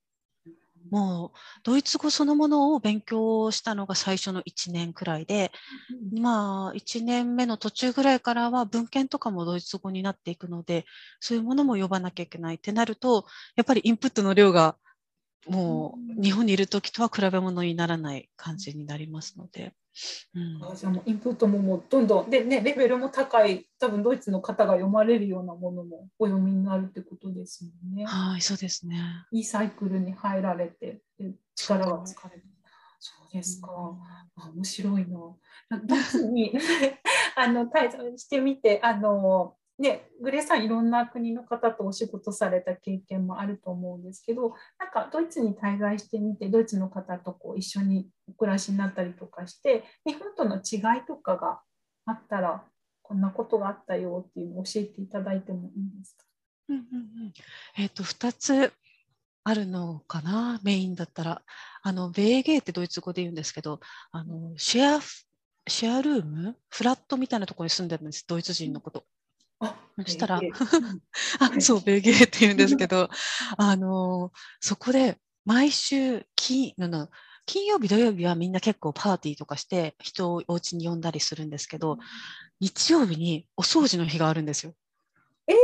[0.91, 5.51] もうドイツ語そのものを勉強したのが最初の1年くらいで、
[6.13, 10.85] うん、まあ1年目の途中ぐらいからは文献とかもドイツ語になっていくので
[11.21, 13.25] そういうものも呼ばなきゃいけないってなると
[13.57, 14.77] やっぱりインプットの量が
[15.47, 19.75] もう日本にいる時とは比べ物にならない感じになりますので。
[20.35, 28.05] うん、あじゃあもうインプットももうどんどんで、ね、レベルも高い多分ドイツの方が読まれるようなものもお読みになるってことですもんね。
[28.05, 28.99] はいそうですね。
[29.31, 32.43] いいサイクルに入られてで力が疲れる。
[32.99, 33.69] そうですか。
[34.37, 35.19] あ面白いな。
[35.85, 36.53] ドイツに
[37.37, 51.61] あの滞在してみてあのね、グレさんいろんな国の方とお仕事された経験もあると思うんですけどなんかドイツに滞在してみてドイツの方とこう一緒にお暮らしになったりとかして日本との違いとかが
[52.07, 52.65] あったら
[53.03, 56.25] こんなことがあったよっていうのを教えていただいてもいいですか、
[56.69, 56.85] うんうんう
[57.27, 57.33] ん。
[57.77, 58.73] えーと、2つ
[59.43, 60.59] あるのかな？
[60.63, 61.43] メインだったら。
[61.83, 63.79] あのベーゲーってドイツ語で言うんですけど
[64.11, 65.01] あのシェア
[65.67, 66.57] シェアルーム？
[66.71, 69.05] フラットみたいなところに住んでるんですドイツ人のこと。
[70.05, 70.41] そしたら、
[71.41, 73.09] あ、そう、ベゲーって言うんですけど、
[73.59, 76.75] あの、そこで毎週金、
[77.47, 81.99] 金曜日、土曜日はみんな結構パーティーとかして人をお家に呼んだりするんですけど、
[82.61, 84.75] 日曜日にお掃除の日があるんですよ。
[85.47, 85.55] え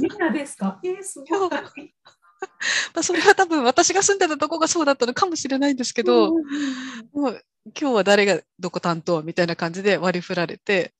[0.00, 0.78] みんなですか？
[0.84, 1.50] えー、すごい。
[2.94, 6.32] まあそれは多分私が住んでたとこがそうだったのかもしれないんですけど、
[7.12, 7.44] もう
[7.78, 10.92] 今日は誰がどこ担当みたいな感じで割り振られて、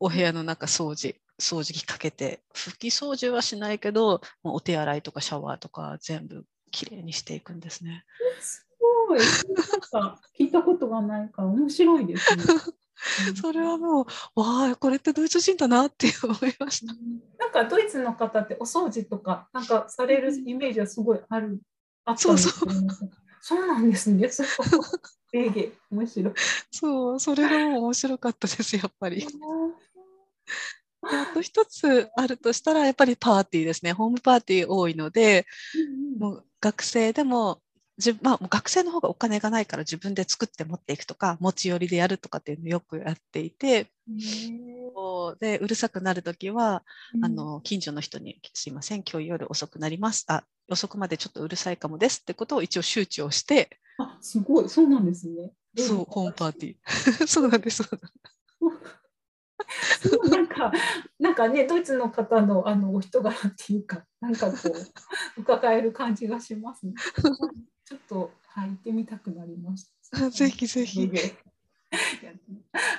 [0.00, 8.04] お部屋の中掃除掃除機かけて、拭き掃除はしないけど、お手洗いとかシャワーとか全部きれいにしていくんですね。
[8.40, 9.18] すごい。
[9.18, 12.42] なんか聞いたことがないから面白いですね。
[13.40, 16.92] それはもう、わあ、これってドイツ人だなって思いました。
[17.38, 21.60] なんかドイツの方ってお掃除とか、なんかされるイメージはすごいある。
[22.04, 24.28] あったんですそうそうそうなんですね。
[24.28, 24.46] そう。
[25.90, 26.34] 面白い。
[26.72, 29.26] そう、それが面白かったです、やっぱり。
[31.10, 33.92] あと一つあるとしたらやっぱりパーティーですね。
[33.92, 37.60] ホームパーティー多いので、うんうん、もう学生でも
[37.98, 43.90] 自まあ、学生の方がお金がないから自分で作って持っていくとか持ち寄りでやるとかっていうのをよくやっていて
[45.40, 53.80] でうるさくなる時は、うん、あの近所の人に「すいません今日夜遅くなります」あ「遅くまでちょっとうるさいかもです」ってことを一応周知をして。
[53.98, 54.68] あすごい。
[54.68, 55.52] そうなんですね。
[55.76, 57.26] そうホームパーティー。
[57.26, 59.07] そうなんですそうなんです
[60.30, 60.72] なんか、
[61.18, 64.56] なんかね、ドイツの方のあのお人柄っていうか、なんかこ
[65.36, 66.94] う、伺える感じがしますね。
[67.84, 70.30] ちょっと、はい、行ってみたくなりました。
[70.30, 71.10] ぜひぜひ。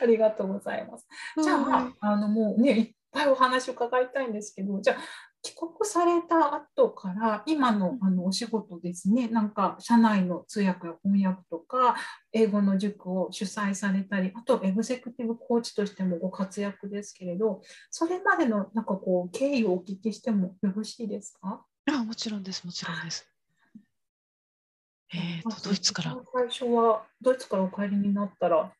[0.02, 1.08] ありがとうございます。
[1.42, 4.98] じゃあ、まあ、あのもうね、いっぱいお話を伺いたいんですけど、じゃあ、
[5.42, 9.30] 帰国された後から今のあのお仕事ですね。
[9.30, 11.96] なんか社内の通訳や翻訳とか
[12.34, 21.64] 英語の塾を主催されたりあとエグゼクティブコーチとしてもご活躍ですけれどそれまでのなんかこう経緯をお聞きしてもよろしいですか？
[21.90, 23.26] あもちろんですもちろんです。
[25.14, 26.18] えーと、ドイツから。
[26.34, 28.72] 最初はドイツからお帰りになったら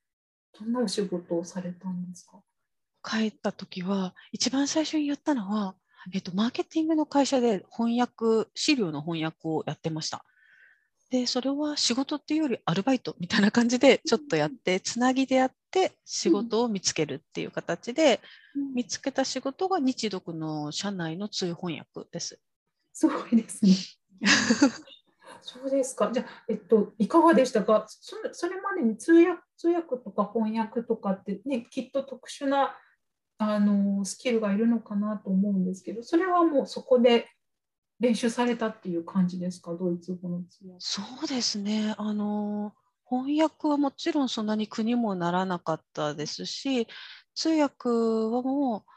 [0.60, 2.42] どんなお仕事をされたんですか？
[3.02, 5.76] 帰った時は一番最初に言ったのは
[6.14, 10.24] えっと、マーケティングの会社で翻訳、資料の翻訳をやってました。
[11.10, 18.22] で、それは仕事っていうよりアルバイトみたいな感じでちょっとやって、つなぎでやって仕事を見つけるっていう形で、
[18.76, 22.40] 見つけた仕事が日読の社内の通翻訳です。
[22.94, 23.72] すごいですね。
[25.42, 26.12] そうですか。
[26.14, 27.86] じゃあ、えっと、いかがでしたか？
[27.88, 32.76] それそれまでに通訳通訳とか翻訳とかって、ね、きっと特殊な
[33.42, 37.30] あのスキルがいるのかなと思うんですけどそれはもうそこで
[38.00, 39.74] 練習されたっていう感じですか？
[39.74, 40.76] ドイツ語の通訳。
[40.80, 41.96] そうですね。
[41.98, 42.74] あの
[43.10, 46.88] 翻訳はもちろんそんなに苦にもならなかったですし
[47.34, 48.92] 通訳はもう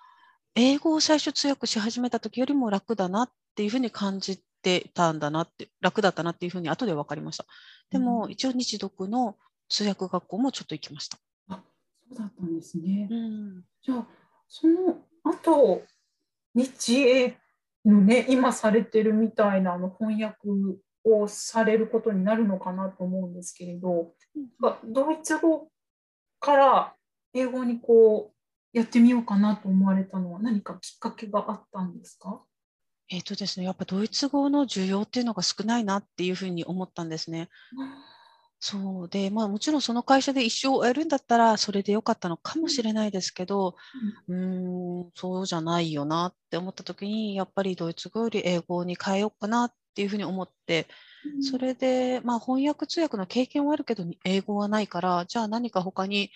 [0.54, 7.46] 英語を最初通訳し始めた時よりも楽だなっていうふうに感じてたんだなって楽だったなっていうふうに後で分かりました。
[7.90, 9.36] でも、うん、一応日読の
[9.68, 11.18] 通訳学校もちょっと行きました。
[11.48, 11.62] あ
[12.08, 14.06] そうだったんですね、うん、じゃあ
[14.54, 15.82] その後
[16.54, 17.38] 日英
[17.86, 20.36] のね今されてるみたいなの翻訳
[21.04, 25.68] をされることになるのかなと思うんですけれど、うん、ドイツ語
[26.38, 26.94] から
[27.32, 28.30] 英語にこ
[28.74, 32.42] うやってみようかなと思われたのは何かきっかけがあったんですか？
[33.10, 37.48] えーとですね、やっぱドイツ語の需要っていうのが少ないなっていうふうに思ったんですね。
[38.64, 43.74] そうで、まあ、もちろんその会社で一生をやるんだったらそれでよかったのかもしれないですけど、
[44.28, 50.86] うん、ん、そうじゃないよなって思った時にやっぱりドイツ語より英語に変えようかなっていうふうに思って、
[51.40, 56.30] それで、まあ、翻訳通訳の経験はあるけど英語はないからじゃあ何か他に、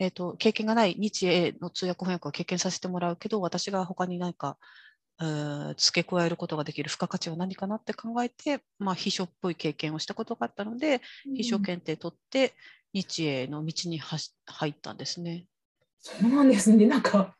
[0.00, 4.58] えーと、経験がない日英の通訳翻訳を経験させてもらうけど私が他に何か
[5.76, 11.00] 付け加えることができる付加価値は何かなって考えて、まあ、秘書っぽい経験をしたことがあったので、
[11.36, 12.54] 秘書検定取って
[12.92, 15.46] 日英の道に入ったんですね。
[16.02, 16.86] そうなんですね。
[16.86, 17.34] なんか、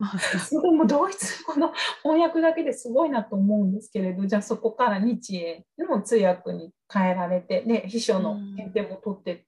[0.46, 1.72] それもドイツ語の
[2.02, 9.46] 翻訳だけですごいなと思うんですけれど、じゃあそこから日英の通訳に変えられて、で、秘書の検定も取って、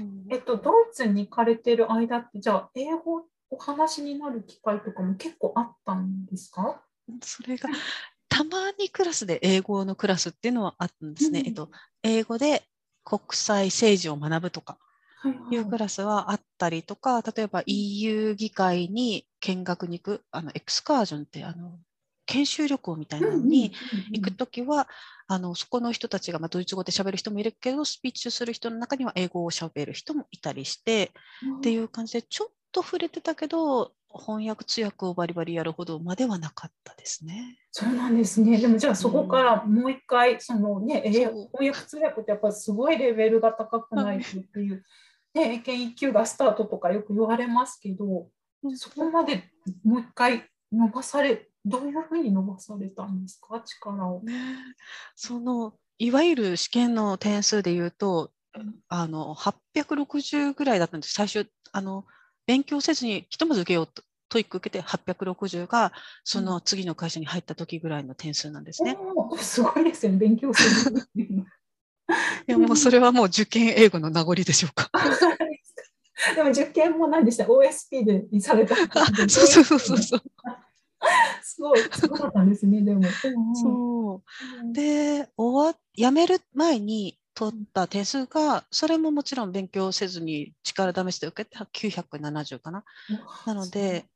[0.00, 6.82] うん、で、えっと、ドイツに行かれてる間って、じゃあ英語お話になる機会とかも結構あったんですか？
[7.22, 7.68] それが、
[8.28, 11.40] たまにクラスで英語のクラスっていうのはあったんですね。
[11.40, 11.70] うん、えっと、
[12.02, 12.64] 英語で
[13.04, 14.78] 国際政治を学ぶとか。
[15.50, 21.76] いうクラスはあったりとか、例えば EU 議会に見学に行く、あのエクスカージョンってあの
[22.26, 23.72] 研修旅行みたいなのに
[24.12, 24.88] 行くときは、
[25.26, 31.10] あのそこの人たちが、まあ、ドイツ語で喋る人もいるけど、スピーチする人の中には英語を喋る人もいたりして、
[31.58, 37.58] っていう感じで、ちょっと触れてたけど、翻訳通訳をバリバリやるほどまではなかったですね。
[37.70, 38.58] そうなんですね。
[38.58, 44.82] でもじゃあそこからもう一回、うん、そのね、翻訳通訳ってやっぱりすごいレベルが高くないとっていう
[45.34, 48.28] ね、英検1級がスタートとかよく言われますけど、
[48.74, 49.44] そこまで
[49.84, 54.22] もう一回伸ばされ、どういうふうに伸ばされたんですか、力を。
[55.14, 58.32] そのいわゆる試験の点数でいうと、
[58.88, 62.06] あの860ぐらいだったんです、最初、あの
[62.48, 64.02] 勉強せずにひとまず受けようと。
[64.30, 65.90] TOEIC 受けて860が
[66.22, 68.94] その次の会社に入った時ぐらいの点数なんですね。
[69.30, 71.24] うん、すごいですよね、勉強せずに。
[71.24, 71.44] い
[72.46, 74.90] やもうそれはもう受験英語の名残でしょうか。
[76.36, 78.76] でも受験も何でした ?OSP でされた。
[79.28, 80.22] そうそうそうそう。
[81.42, 83.02] すごい、すごかったんですね、でも。
[83.54, 84.22] そ
[84.62, 84.72] う。
[84.72, 92.84] で、終わ、辞める前に取った点数が、それももちろん勉強せずに力試して受けて970かな。
[93.46, 94.06] なので、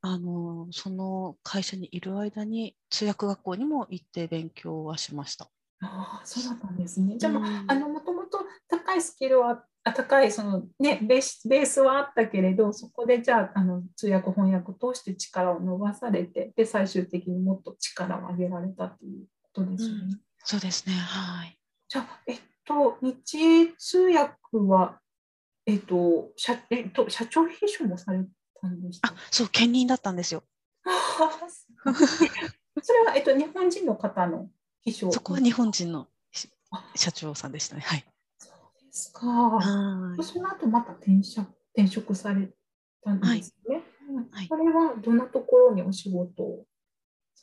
[0.00, 5.48] あの、その会社にいる間に通訳学校にも行って勉強はしました。
[5.80, 7.16] ああ、そうだったんですね。
[7.16, 20.00] じゃあ、まあ、あの、もともと高いスキルは、あ高い、そのねベース、ベースはあったけれど、そこでじゃあ、あの、通訳翻訳を通して力を伸ばされて、で、最終的にもっと力を上げられたということですね。
[20.02, 20.94] うん、そうですね。
[20.94, 21.56] はい。
[21.88, 25.00] じゃあ、えっと、日英通訳は、
[25.66, 28.24] えっと、社えっと、社長秘書もされ
[28.60, 29.10] たんですか？
[29.12, 30.42] あ、そう、兼任だったんですよ。
[32.82, 34.50] それは、えっと、日本人の方の
[34.82, 35.12] 秘書？
[35.12, 36.08] そこは日本人の
[36.94, 37.82] 社長さんでしたね。
[37.82, 38.04] はい。
[38.38, 39.20] そうですか。
[39.20, 42.48] その後また転職転職され
[43.02, 43.82] たんですね。
[44.30, 44.46] はい。
[44.48, 46.64] それはどんなところにお仕事を？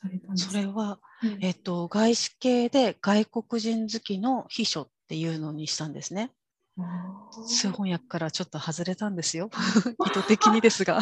[0.04, 0.52] されたんですか？
[0.52, 6.30] それは、うん、えっと、外資系で外国人好きの秘書っていうのにしたんですね。
[7.46, 9.48] 通翻訳からちょっと外れたんですよ。
[10.06, 11.00] 意図的にですが。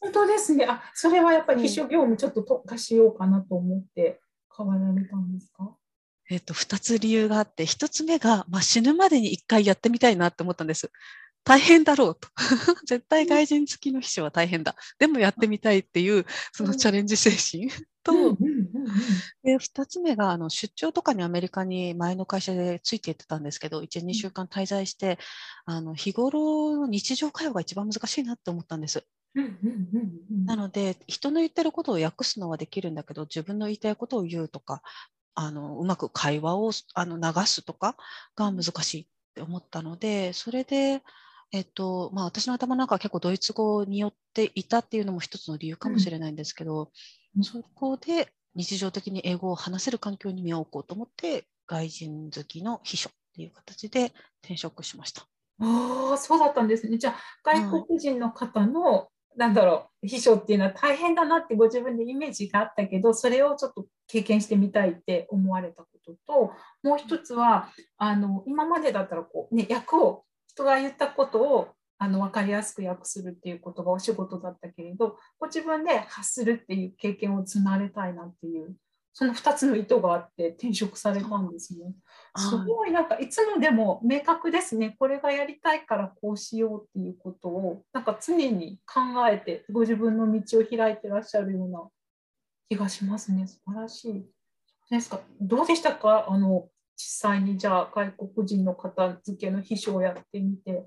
[0.00, 0.66] 本当ですね。
[0.68, 4.20] あ、それはやっぱり秘書業務ちょっと特化しようかなと思って
[4.56, 5.76] 変わられたんですか？
[6.30, 10.90] えっと、2つ理由があって、1つ目が、まあ、死ぬまでに1回やってみたいなって思ったんです。
[11.44, 12.28] 大変だろうと。
[12.86, 14.74] 絶対外人付きの秘書は大変だ。
[14.98, 17.70] でもやってみたいっていう、そのチャレンジ精神
[18.02, 18.36] と、
[19.42, 25.18] で2つ目があの出張とかにアメリカに前の会社でついていってたんですけど、1、2週間滞在して、
[25.66, 29.04] あの日頃の日常会話が一番難しいなって思ったんです。
[30.46, 34.80] なので、人の言ってることを訳すのはできるんだけど、自分の言いたいことを言うとか、
[35.34, 37.96] あのうまく会話をあの流すとか
[38.36, 41.02] が難しいって思ったので、それで、
[41.52, 46.90] えっとまあ、私の頭の中は結構ドイツ語によっていたっていうのも一つの理由かもしれないんですけど、
[47.36, 55.22] うん、そこで日常的に英語を話せる環境に身を置こうと思って、外人好きの秘書っていう形で転職しました。
[55.60, 56.98] ああ、そうだったんですね。
[56.98, 70.24] じゃあ、外国人の方のなんだろう秘書っていうのは大変だなってご自分でイメージがあったけどそれをちょっと経験してみたいって思われたことともう一つはあの今までだったらこう、ね、役を
[70.54, 78.74] 人が言ったことをあの分かりやすく訳するっていうことがお仕事だったけれどご自分で発するっていう経験を積まれたいなっていう
[79.12, 81.92] その2つの意図があって転職されたんですね。
[82.36, 84.96] すごいなんかいつもでも明確ですね。
[84.98, 89.00] これがやりたいからこうしようっていうことをなんか常に考
[89.30, 91.88] えてご自分の道を開いてらっしゃるような
[92.68, 93.46] 気がしますね。
[93.46, 94.26] 素晴らしい。
[94.90, 95.20] ですか？
[95.40, 96.26] どうでしたか？
[96.28, 96.66] あの
[96.96, 100.86] 実際にじゃあ外国人の方付けの秘書をやってみて。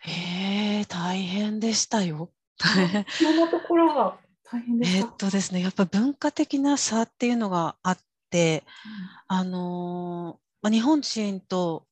[0.00, 2.30] へえ大変でしたよ。
[2.58, 7.98] そんなところが大変ですえっとですね、やっぱ文化的な差っていうのがあっ
[8.30, 8.64] て、
[9.28, 11.86] うん、あのまあ、日本人と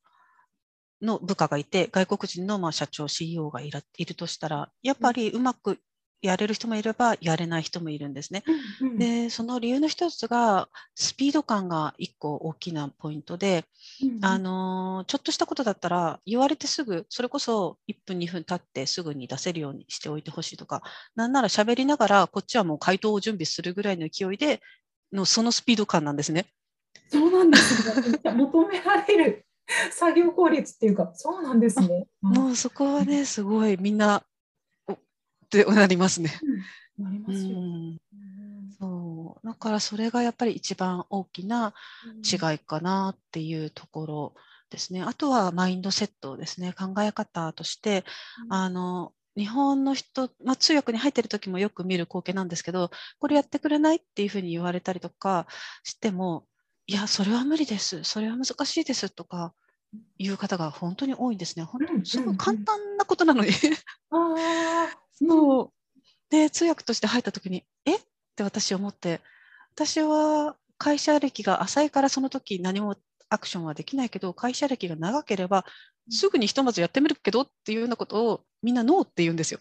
[1.01, 5.79] の部下がいて、外国人のまあ社長、CEO がいるとしたら、やっぱりうまく
[6.21, 8.43] やれる人もいればやれない人もいるんですね。
[8.81, 13.63] うんうんでその理由の一つがスピード感が一個大きなポイントで、
[14.01, 20.81] うんあのーちょっとしたことだったら言われてすぐそれこそ1分2分経ってすぐに出せるようにしておいてほしいとか
[21.15, 24.59] なんなら喋りながらこっちはもう回答を準備するぐらいの勢いで
[25.13, 26.45] のそのスピード感なんですね。
[27.09, 28.31] そうなんですね。
[28.31, 29.45] 求められる
[29.91, 32.07] 作業効率っていうか、そうなんですね。
[32.21, 34.28] もうそこはねすごいみんなお
[35.57, 36.39] ってなりますね。
[36.43, 37.59] うんなりまうすよ。
[37.59, 37.97] ん
[38.77, 41.73] そうだからそれがやっぱり一番大きな
[42.29, 44.33] 違いかなっていうところ
[44.69, 45.01] ですね。
[45.01, 46.73] あとはマインドセットですね。
[46.73, 48.03] 考え方として、
[48.45, 55.47] うんあの、日本の人、まあ、通訳に入ってる時もよく見る光景なんですけど、これやってくれないっていうふうに言われたりとか
[55.83, 56.45] しても、
[56.87, 58.03] いや、それは無理です。
[58.03, 59.53] それは難しいですとか
[60.17, 61.63] いう方が本当に多いんですね。
[61.63, 63.51] 本当うんにすごい簡単なことなのに。
[64.11, 64.35] あ
[64.91, 65.71] あ、そう。
[66.29, 67.95] で、通訳として入った時に、え？
[67.97, 67.99] っ
[68.35, 69.21] て私思って、
[69.73, 72.95] 私は会社歴が浅いからその時何も
[73.29, 75.65] アクションはできないけど、会社歴が長ければ、
[76.09, 79.59] すぐにひとまずやってみるけどっていうようなことをみんなノーって言うんですよ。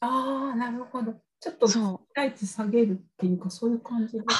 [0.00, 1.14] ああ、なるほど。
[1.40, 1.78] ちょっと期。
[2.14, 4.24] 待値下げるっていうか、そういう感じです。
[4.28, 4.34] あ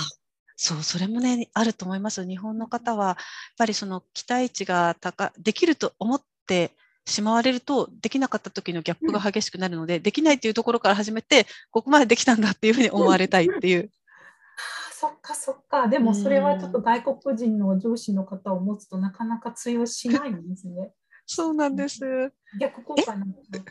[0.56, 2.26] そう、それもね、あると思います。
[2.26, 3.16] 日本の方は、やっ
[3.58, 6.72] ぱりその期待値が高、できると思って
[7.06, 13.90] しまわれると、できなかった時のギャップが激しくなるので、できないっていうところから始めて、ここまでできたんだっていうふうに思われたいっていう。
[14.90, 15.86] あそっかそっか。
[15.86, 20.92] でもそれはちょっと外国人の上司の方を持つとなかなか通用しないんですね。
[21.26, 22.32] そうなんです。
[22.60, 23.64] 逆効果なんですね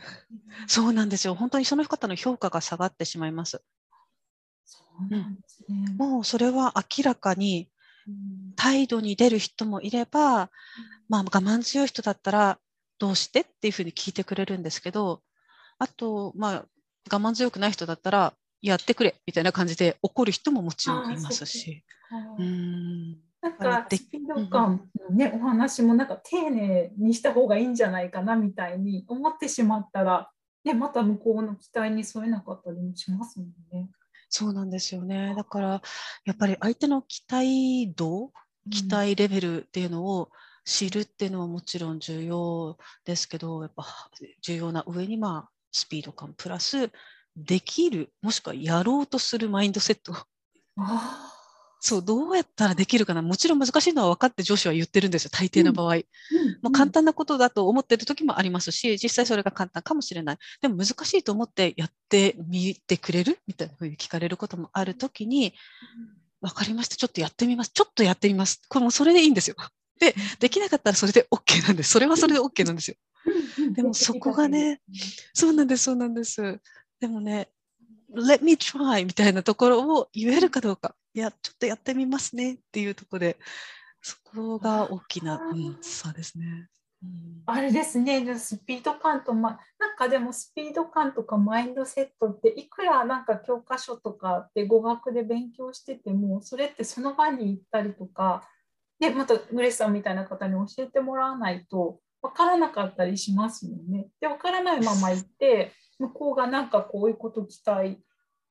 [0.66, 1.34] そうなんですよ。
[1.34, 3.62] 本当にその方の評価が下がってしまいます。
[4.64, 5.94] そうなんですね。
[5.98, 7.68] もうそれは明らかに
[8.08, 10.50] うん態度に出る人もいれば、
[11.08, 12.58] まあ、我慢強い人だったら
[12.98, 15.22] どうしてっていうふうに聞いてくれるんですけど、
[15.78, 16.64] あと、まあ、
[17.12, 21.84] 我慢強くない人だったらやってくれみたいな感じで怒る人ももちろんいますし。
[23.42, 30.30] なんかスピード感のね、お話もなんか丁寧にした方がいいんじゃないかなみたいに思ってしまったら、
[30.64, 33.88] ね、また向こうの期待に添えなかったりもしますもんね。
[34.28, 35.34] そうなんですよね。
[35.36, 35.82] だから、
[36.24, 38.32] やっぱり相手の期待度、
[38.70, 40.30] 期待レベルっていうのを
[40.66, 43.86] 知るっていうのはもちろん重要ですけど、やっぱ
[44.42, 46.90] 重要な上に、まあ、スピード感プラス、
[47.36, 50.12] できる、もしくはやろうとするマインドセット。
[50.76, 51.32] あ
[51.78, 53.22] そう、どうやったらできるかな。
[53.22, 55.94] もちろん難しいのは分かって上司は言ってるんですよ、大抵の場合。
[55.94, 56.02] ー
[56.62, 60.38] もう簡単なことだと思ってる時もありますし、実際それが簡単かもしれない。
[60.60, 65.54] でも難しいと思ってやってみてくれるみたいなふうに聞かれることもある時に、
[66.40, 66.96] わかりました。
[66.96, 67.70] ちょっとやってみます。
[67.72, 68.62] ちょっとやってみます。
[68.68, 69.56] これもうそれでいいんですよ。
[69.98, 71.90] で、できなかったらそれで OK なんです。
[71.90, 72.96] それはそれで OK なんですよ。
[72.98, 74.80] うんでもそこがね、
[75.34, 76.60] そうなんです、そうなんです。
[77.00, 77.48] でもね、
[78.14, 80.94] let me try みたいなところを言えるかどうか。
[81.12, 83.38] いや、ちょっとやってみますねっていうところで、
[84.00, 86.46] そこが大きな、うん、そうですね。
[87.02, 98.48] うんあれですね、スピード感と、ま、なんかでもスピード感とかマインドセットっていくらなんか教科書とかで語学で勉強しててもそれってその場に行ったりとか、
[98.98, 104.08] ね、またグレさんみたいな方に教えてもらわないと分からなかったりしますもんね。
[104.20, 107.98] で分からないまま行って向こうがなんかこういうこと期待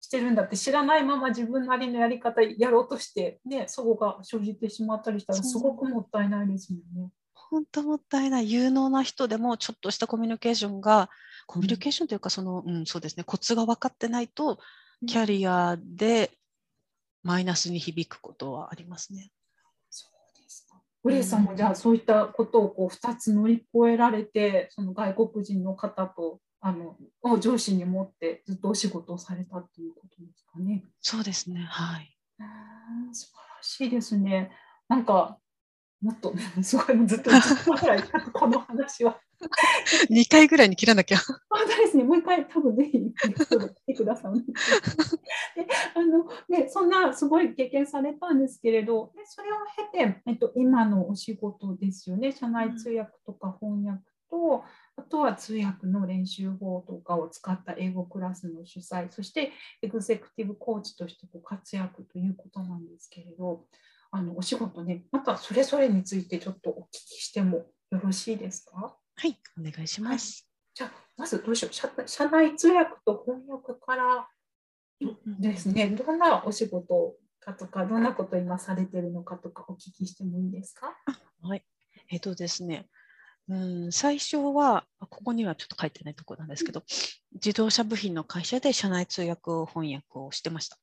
[0.01, 7.09] してるんだって知らないまま自分なりのやり方やろうとして、ね、そこが生じてしまったりしたらすごくもったいないですもんね。
[7.33, 11.09] 本当もったいない有能な人でもちょっとしたコミュニケーションが
[11.47, 14.57] コミュニケーションというかその、うん、そうですねコツが分かってないとうん
[15.07, 16.31] キャリアで
[17.21, 19.29] マイナスに響くことはありますね。
[21.05, 30.83] グレーさんもじゃあそういったことをこう2つ乗り越えられて、その外国人の方とあのを上司に持ってずっとお仕事をされたということですかね。
[31.01, 31.59] そうですね。
[31.69, 32.17] はい。
[33.11, 34.49] 素晴らしいですね。
[34.89, 35.37] なんか
[36.01, 36.33] もっと
[36.63, 38.03] すごいずっと10分ぐらい
[38.33, 39.21] この話は。
[40.09, 41.17] 2回ぐらいに切らなきゃ。
[41.49, 42.03] 本当ですね。
[42.03, 44.39] もう一回多分ぜひ来てください。
[45.55, 49.55] であのね、そんなすごい経験されたんですけれど、でそれを
[49.91, 52.31] 経て、えっと、今のお仕事ですよね。
[52.31, 54.63] 社内通訳とか翻訳と、
[54.97, 63.65] あとは通訳の練習法とかを使った英語クラスの主催、そしてエグゼクティブコーチとしてご活躍ということなんですけれど、
[64.11, 67.57] あのお仕事ね、またそれぞれについてちょっとお聞きしても
[67.91, 68.95] よろしいですか？
[69.17, 69.37] はい。
[69.57, 70.47] お願いします。
[70.73, 74.27] じゃあ、まずどうしよう社、社内通訳と翻訳から
[75.39, 80.95] ですね、どんなお仕事かとか、どんなこと今されてるのかとかお聞きしてもいいですか？
[81.41, 81.65] はい。
[82.09, 82.87] えっとですね、
[83.47, 83.55] う
[83.87, 86.83] ん、最初は、あここにはちょっと書いてないところなんですけど、
[87.33, 90.77] 自動車部品の会社で社内通訳翻訳をしてました。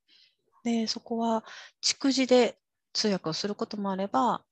[0.65, 1.45] で、そこは
[1.83, 2.57] 逐次で
[2.95, 4.43] 通訳をすることもあれば、うん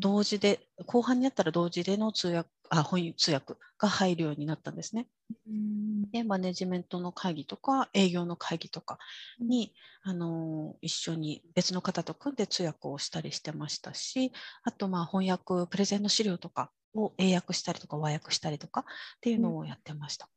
[0.00, 5.08] 同時で、後半になったら同時での通訳、あ、翻訳通訳が入るようになったんですね。
[5.46, 8.98] うんで、マネジメントの会議とか、営業の会議とか
[9.40, 18.84] に、あの一緒に別の方と組んで通訳をしたりしてましたし、あと、まあ、翻訳、プレゼンの資料とかを英訳したりとか、和訳したりとかっ
[19.20, 20.28] ていうのをやってました。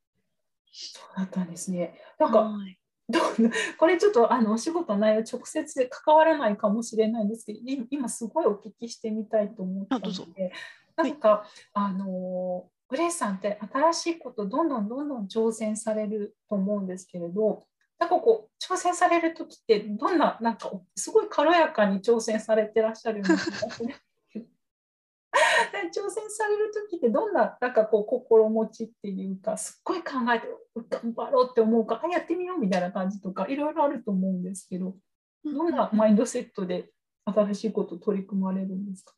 [0.72, 2.00] そうだったんですね。
[2.20, 2.78] なんか、はい
[3.12, 3.24] どう
[3.78, 10.54] これちょっとあのお仕事の内容直接関わらないかもしれないんですけどい今すごいお聞きしてみたいと思ったので
[11.04, 17.66] なんか、あのグレイさんって新しいことどんどんどんどん挑戦されると思うんですけれど
[18.00, 23.84] なんかこう挑戦される時ってどんななんかすごい軽やかに挑戦されてらっしゃるような気がす
[25.94, 30.48] 挑戦される時ってどんななんかこう心持ちっていうかすっごい考えて
[30.90, 34.98] 頑張ろうって思うかあやってみようみたいな感じとかいろいろあると思うんですけど
[35.46, 36.90] どんなマインドセットで
[37.26, 39.14] 新しいこと取り組まれるんですか？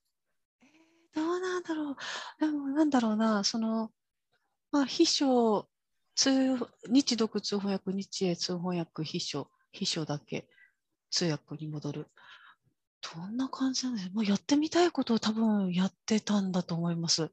[1.67, 1.95] なんだろう。
[2.39, 3.91] でも、なんだろうな、その、
[4.71, 5.67] まあ、秘書、
[6.15, 6.57] 通
[6.87, 10.47] 日読通翻訳、日英通翻訳、秘書、秘書だけ
[11.09, 12.07] 通訳に戻る。
[13.15, 17.31] どんな感じなんですか、まあ、やってみたいことを多分やってたんだと思います。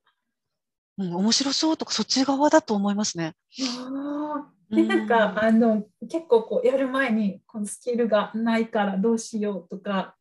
[0.99, 3.35] うん、面白そうとか、そっち側だと思いますね。
[4.70, 10.14] でなんかあの結構こうやる前にこのスキルがないからどうしようとか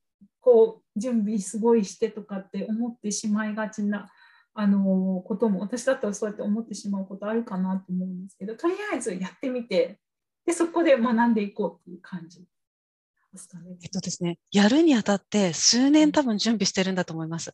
[0.49, 4.09] こう準備すごいしてとかって思ってしまいがちな
[4.55, 9.99] あのことも私だったらそうやって思ってしまうことあるかなと思うんですけどとりあえずやってみて
[10.47, 12.39] でそこで学んでいこうっていう感じ
[13.31, 13.77] ですかね。
[13.83, 17.53] えっとですね、やるにあたって数年多分準備してるんだと思います。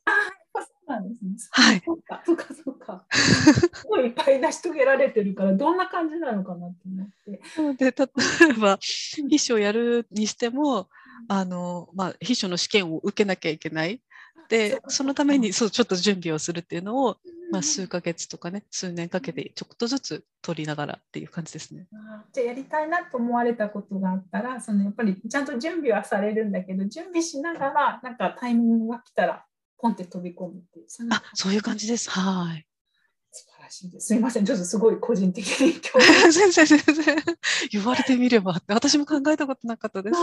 [0.53, 1.31] そうなんですね。
[1.51, 3.05] はいそうか、そうか、そうか。
[3.11, 7.41] すごいいっぱい成し遂げられてるから、どんな感じなのかなって思って。
[7.53, 8.07] そうで例
[8.51, 10.87] えば秘書をやるにしても
[11.27, 14.01] あの、まあ、秘書の試験を受けなきゃいけない
[14.49, 17.17] でそのためにそうちょっと準備をするっていうのを、
[17.51, 21.87] まあ、数ヶ月とかね数年かけてちょっとずつ取りながらっていう感じですね。
[22.31, 29.45] じゃあやりたいなと思われたことがあったらそのやっぱりちゃんと準備はされるんだけど準備しながらなんかタイミングが来たら
[29.77, 32.09] ポンって飛び込むっていうあそういう感じです。
[32.09, 32.65] はい。
[33.35, 34.07] 素晴らしいです。
[34.07, 37.17] すいませんちょっとすごい個人的に興味 全然全然
[37.69, 40.19] 言われてみれば私も考えたことなかったです。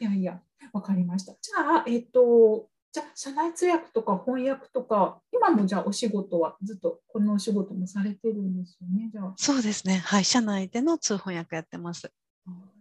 [0.00, 0.40] いやいや、
[0.72, 1.34] わかりました。
[1.40, 9.10] じゃあ、えっ、と、じゃあ、社内通訳とか翻訳とか、今もじゃあお仕事はずっとこのお仕事もされてるんですよね。
[9.12, 9.98] じゃあ、そうですね。
[9.98, 10.24] はい。
[10.24, 12.10] 社内での通翻訳やってます。
[12.46, 12.73] あー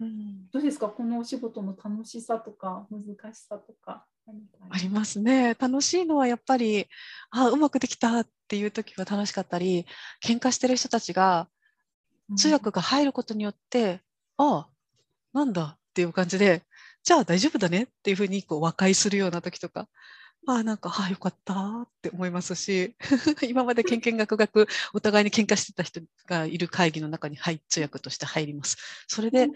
[0.00, 3.02] うんどうですか、このお仕事の楽しさとか難
[3.34, 4.06] しさとか。
[4.70, 5.20] あります？
[5.20, 5.54] ね。
[5.58, 6.88] 楽しいのはやっぱり、
[7.30, 9.84] あ、うまくできたっていう時は楽しかったり、
[10.24, 11.48] 喧嘩してる人たちが
[12.36, 14.00] 通訳が入ることによって、
[14.38, 14.68] ああ、
[15.32, 15.76] なんだ？
[15.76, 16.62] っていう感じで、
[17.02, 17.82] じゃあ大丈夫だね？
[17.84, 19.88] っていうふうにこう和解するような時とか、
[20.46, 22.96] ああ、なんか、ああ、よかったって思いますし、
[23.48, 28.76] 今までけんけんがくがくお互いに喧嘩してた人がいる会議の中に、はい、通訳として入ります。
[29.06, 29.48] それで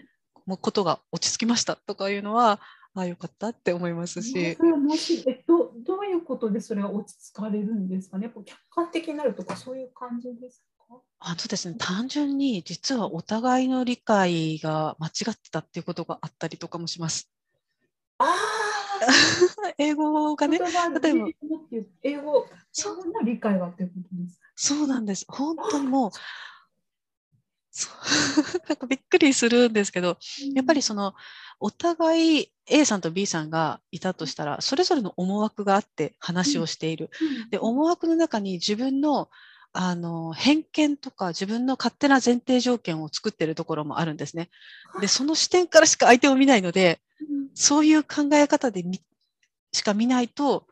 [0.49, 2.59] もうことが落ち着きましたとかいうのは、
[2.95, 8.23] ああ、よかったって思いますし、それはもしえどどういうことでそれは落ち着かれるんですかね？
[8.23, 10.95] やっぱ客観的になるとかそういう感じですか？
[11.19, 17.29] あのですね、単純に実はお互いの理解が間違ってたっていうことがあったりとかもします。
[18.17, 18.29] ああ、
[19.77, 21.29] 英語がね、例えば
[22.03, 24.45] 英語、英そう語の理解がっていうことですか？
[24.55, 25.25] そうなんです。
[25.29, 26.21] 本当にもう、そう
[28.67, 30.17] なんかびっくりするんですけど、
[30.53, 31.13] やっぱりその
[31.59, 37.09] お互い A さんと B さんがいたとしたら、それぞれの思惑があって話をしている。
[37.51, 39.29] で、思惑の中に自分の
[39.71, 44.49] あの偏見とか自分の勝手な前提条件を作っているところもあるんですね。
[44.99, 46.99] で、その視点からしか相手を見ないので、
[47.53, 49.01] そういう考え方でみ
[49.71, 50.65] しか見ないと、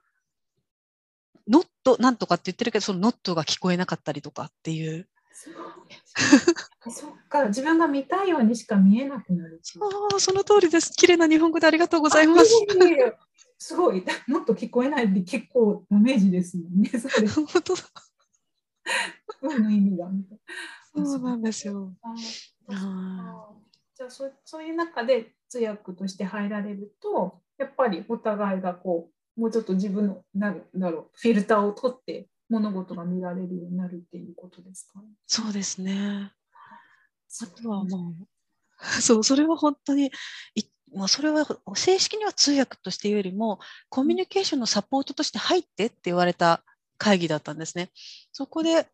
[1.47, 5.08] ノットなんとかって言ってるけど、そのノットが聞こえなかったりとかっていう。
[5.32, 5.53] そう
[6.90, 9.62] そっか、自分が見たいようにしか見えなくなる。
[9.82, 10.94] ああ、その通りです。
[10.94, 12.52] 綺麗な日本語でありがとうございます。
[13.60, 16.90] すごい、もっと聞こえないで結構ダメージですもんね。
[16.90, 17.46] そうです。
[17.46, 17.82] 本当だ
[19.42, 20.10] 声の意味が。
[20.96, 21.94] そうなんですよ。
[22.04, 22.16] あ
[23.96, 36.32] じゃあそそういう中で通訳として入られるとやっぱりお互いがこうもうちょっと自分のなんだろうフィルターを取って物事が見られるようになるっていうことですか、そうですね。
[37.41, 38.28] あとはもう、
[39.02, 40.12] そう、それは本当に、
[40.56, 41.45] いまあ、それは
[41.76, 46.64] 正式には通訳としていうよりも、コミュニケーションのサポートとして入ってって言われた
[46.98, 47.91] 会議だったんですね。
[48.32, 48.88] そこで、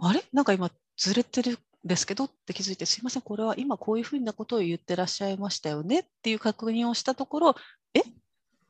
[0.00, 0.22] あれ？
[0.32, 6.00] なんか今ずれてるんですけどって気づいて、すいません、これは今こういうふうなことを言ってらっしゃいましたよね？
[6.00, 7.56] っていう確認をしたところ、
[7.94, 8.00] え？
[8.00, 8.04] っ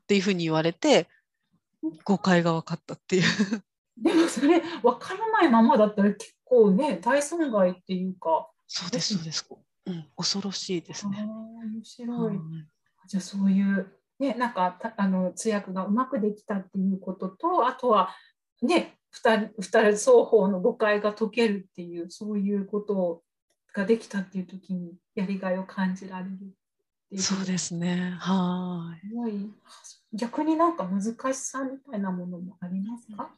[0.06, 1.08] ていうふうに言われて、
[2.04, 3.22] 誤解が分かったっていう。
[4.00, 8.48] でもそれ分からないままだったら結構ね大損害っていうか。
[8.66, 9.46] そうですそうです。
[9.86, 11.26] うん、恐ろしいですね。
[11.26, 12.38] 面白い。
[13.06, 18.14] じゃあそういうねなんかあの通訳がうまくできたっていうこととあとは
[18.62, 23.22] ね2人 ,2 人双方の誤解が解けるっていうそういうこと
[23.74, 26.30] ができたっていう時にやりがいを感じられる
[27.18, 28.14] そうですね。
[28.20, 28.94] は
[29.28, 30.16] い。
[30.16, 31.02] 逆になんか難
[31.34, 33.30] しさみたいなものもありますか？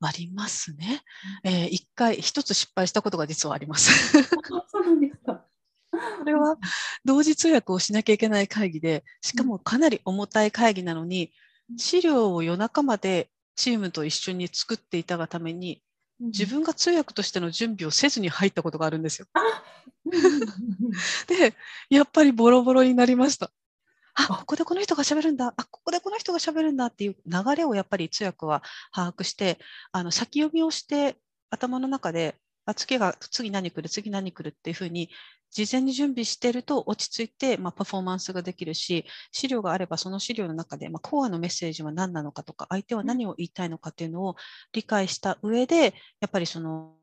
[0.00, 1.02] ありますね。
[1.44, 4.22] えー、一回一つ失敗したことが実はあります。
[4.68, 5.44] そうなんですか。
[6.18, 6.58] これは
[7.04, 11.32] 同時通訳をしなきゃいけない会議で、しかもかなり重たい会議なのに、
[11.76, 15.82] 資料を夜中までチームと一緒に作っていたがために、
[16.20, 19.26] 自分が通訳としての準備をせずに入ったことがあるんですよ。
[21.26, 21.54] で、
[21.90, 23.50] やっぱりボロボロになりました。
[24.16, 25.52] あ、ここでこの人が喋るんだ。
[25.56, 28.62] あ、ここでこの人が喋るんだっていう流れをやっぱり通訳は
[28.92, 29.58] 把握して、
[29.92, 31.16] あの先読みをして
[31.50, 35.10] 頭の中で、あ次が次何来る、次何来るっていうふうに
[35.50, 44.36] 事前に準備していると落ち着いて、まあ、パフォーマンスができるし、資料があればその資料の中で、まあ、コアのメッセージは何なのかとか、相手は何を言いたいのかっていうのを
[44.72, 46.96] 理解した上で、やっぱりその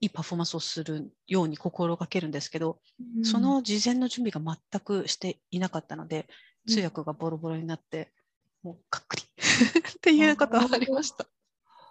[0.00, 2.78] いいパフォーマンスをするように心がけるんですけど、
[3.16, 6.26] うん、その事前の準備が全くしていなかったので、
[6.68, 8.12] 通訳がボロボロになって、
[8.62, 9.22] もうかっくり
[9.96, 11.26] っていうことはありました。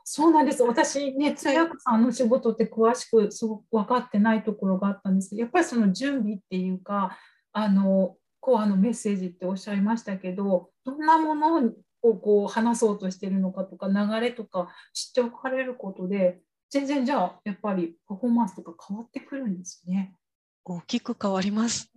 [0.04, 0.64] そうなんです。
[0.64, 7.18] 私ね、通訳さんの仕事って詳しくすごく分かってないところがあったんですけど、やっぱりその準備っていうか、
[7.52, 11.74] あのコアのメッセージっておっしゃいましたけど、どんなもの
[12.04, 20.16] をこう話そうとしてるのかとか、流れとか知っておかれることで、全然じゃあやっぱりパフォーマンスとか変わってくるんですね。
[20.64, 21.92] 大きく変わります。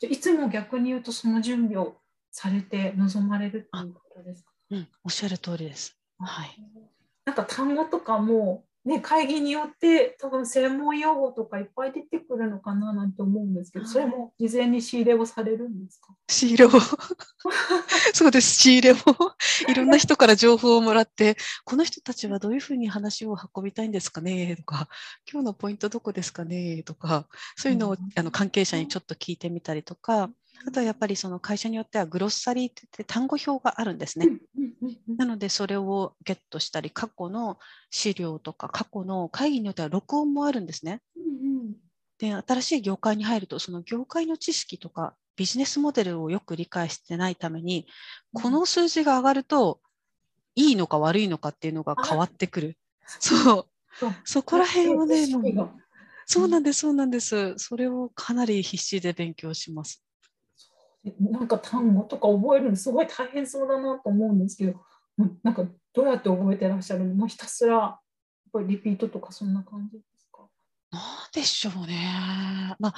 [0.00, 1.96] じゃいつも逆に言うとその準備を
[2.36, 4.50] されて臨まれるっていうことですか？
[4.72, 5.96] うん、おっしゃる通りです。
[6.18, 6.60] はい。
[7.24, 16.14] なんか単語とかもね、会議によって多分専門用語とかいっぱい出てくるのかななんて思うんですけど、それも事前に仕入れをされるんですか？
[16.28, 16.70] 仕入れを？
[18.12, 18.96] そうです、仕入れを。
[19.70, 24.56] いろんな人から情報をもらって、この人たちはどういうふうに話を運びたいんですかね？
[24.56, 24.88] とか、
[25.32, 26.82] 今日のポイントどこですかね？
[26.82, 27.26] とか、
[27.56, 30.28] そういうのをあの関係者にちょっと聞いてみたりとか、
[30.66, 34.28] あとはやっぱりその会社によってはグロッサリーって言って単語表があるんですね。
[35.18, 37.58] なのでそれをゲットしたり、過去の
[37.90, 41.02] 資料とか過去の会議によっては録音もあるんですね。
[42.18, 47.86] で、新しい業界に入ると、その業界の知識とかビジネスモデルをよく理解してないために、
[48.32, 49.80] この数字が上がると
[50.54, 52.78] いいのか悪いのかっていうのが変わってくる。
[53.06, 53.66] そう。
[54.24, 55.26] そこら辺をね、
[56.26, 57.54] そうなんです、そうなんです。
[57.58, 60.03] それをかなり必死で勉強します。
[61.20, 64.80] なんか単語とか覚えるのすごい大変そうだなと思うんですけど、
[65.42, 67.14] なんかどうやって覚えてらっしゃるの？
[67.14, 68.00] もうひたすらやっ
[68.52, 70.42] ぱりリピートとかそんな感じですか？
[70.90, 71.02] なん
[71.34, 72.74] でしょうね。
[72.78, 72.94] まあ、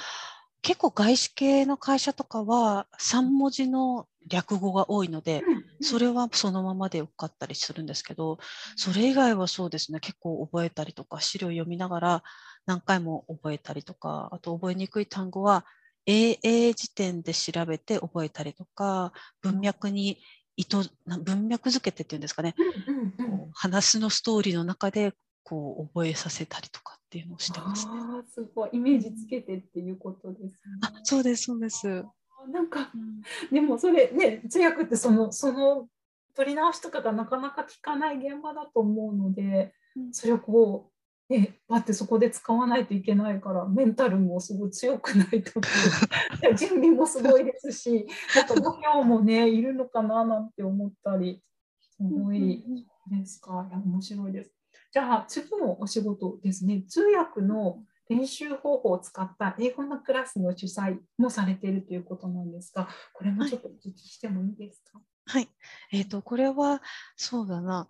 [0.61, 5.43] 結構外資系の会社とかは3文字の略語が多いので、
[5.81, 8.39] それはそのままでよかったりするんですけど、
[8.75, 12.23] それ以外はそうですね、結構覚えたりとか、資料読みながら
[12.65, 15.65] 何回も覚えたりとか、あと覚えにくい単語は
[16.07, 20.19] AA 辞典で調べて覚えたりとか、文脈に
[20.55, 22.55] 糸文脈付けてっていうんですかね、
[22.87, 27.91] うんうんうん、話のストーリーの中でこう覚えさせたりとかっていうのをしてますね。
[27.95, 30.51] あすごいイメージつけてっていうことですね。
[30.81, 32.03] あそうですそうです。
[32.51, 33.21] なんか、うん、
[33.53, 35.87] でもそれね通訳ってそのその
[36.35, 40.96] 取り直しとかがなかなか聞かない現場だと思うので、うん、それをこう
[41.29, 45.59] ね、だってそこで使わないといけないからメンタルもすごい強くないと
[46.55, 51.43] 準備もすごいですしなんか度胸もねいるのかななんて思ったり
[51.81, 52.63] すごい
[53.09, 53.67] ですか。
[53.69, 54.51] いや面白いです。
[54.93, 56.83] じゃあ次のお仕事ですね。
[56.87, 65.01] 通訳の練習方法を使った英語のクラスの主催もされているということなんですがこれもちょっとお聞きしてもいいですか？
[65.25, 65.49] はい、
[65.91, 66.81] えーとこれは
[67.17, 67.89] そうだな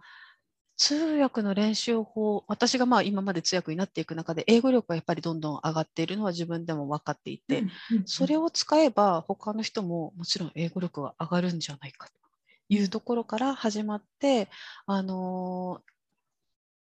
[0.78, 7.64] 通訳の練習法、私がまあ今まで通訳になっていく中で、英語力がやっぱりどんどん上がっているのは自分でも分かっていて、
[8.06, 12.14] それを使えば他の人ももちろん英語力が上がるんじゃないかと
[12.70, 14.50] いうところから始まって、
[14.86, 15.82] あの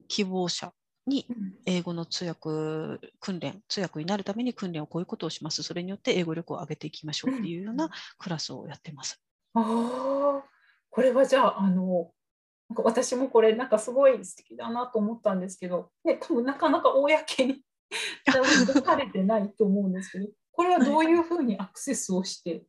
[0.04, 0.72] ー、希望者
[1.06, 1.28] に
[1.66, 5.64] 英語の通訳訓練、通訳になるために訓練をこういうことをします。
[5.64, 9.22] それによって英語力を上げていきましょうっていうようなクラスをやってます。
[9.54, 10.44] ああ、
[10.90, 12.12] これはじゃあ、あの
[12.76, 17.62] か私もこれなんかすごい素敵だなと思ったんですけど、ね、多分なかなか公に
[18.26, 22.64] 出されてないと思うんですけどこれはどういうふうにアクセスをして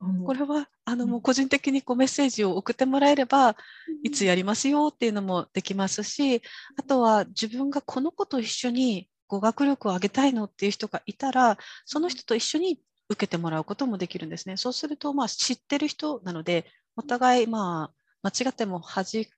[0.26, 3.54] これはあのもう個人的にこうメッセージを送ってもらえれば、
[4.02, 6.40] いつやりますよっていうのもできますし
[6.76, 12.80] あとは自分がこの子と一緒に語学力を上げたいのっていう人がいたらその人と一緒に
[13.10, 14.56] 受けてもらうこともできるんですね。
[14.56, 16.64] そうすると、まあ、知ってる人なので
[16.96, 19.28] お互い、まあ、間違っても恥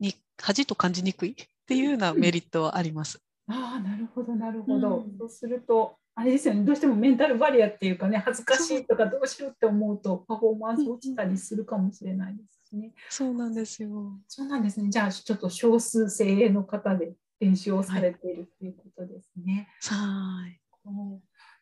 [0.00, 1.34] に恥と感じにくいっ
[1.66, 3.20] ていうようなメリットはあります。
[3.46, 12.92] ああなるほどなるほど、うん、そうするとあれですよねどうしてもメンタルバリアっていうかね恥ずかしいとかどうしようって思うとパフォーマンス落ちたりするかもしれないですしね。
[13.10, 14.18] そうなんですよ。
[14.28, 14.88] そうなんですね。
[14.90, 19.68] じゃあちょっと少数精鋭の方で練習をされているっていうことですね。
[19.82, 20.60] はい。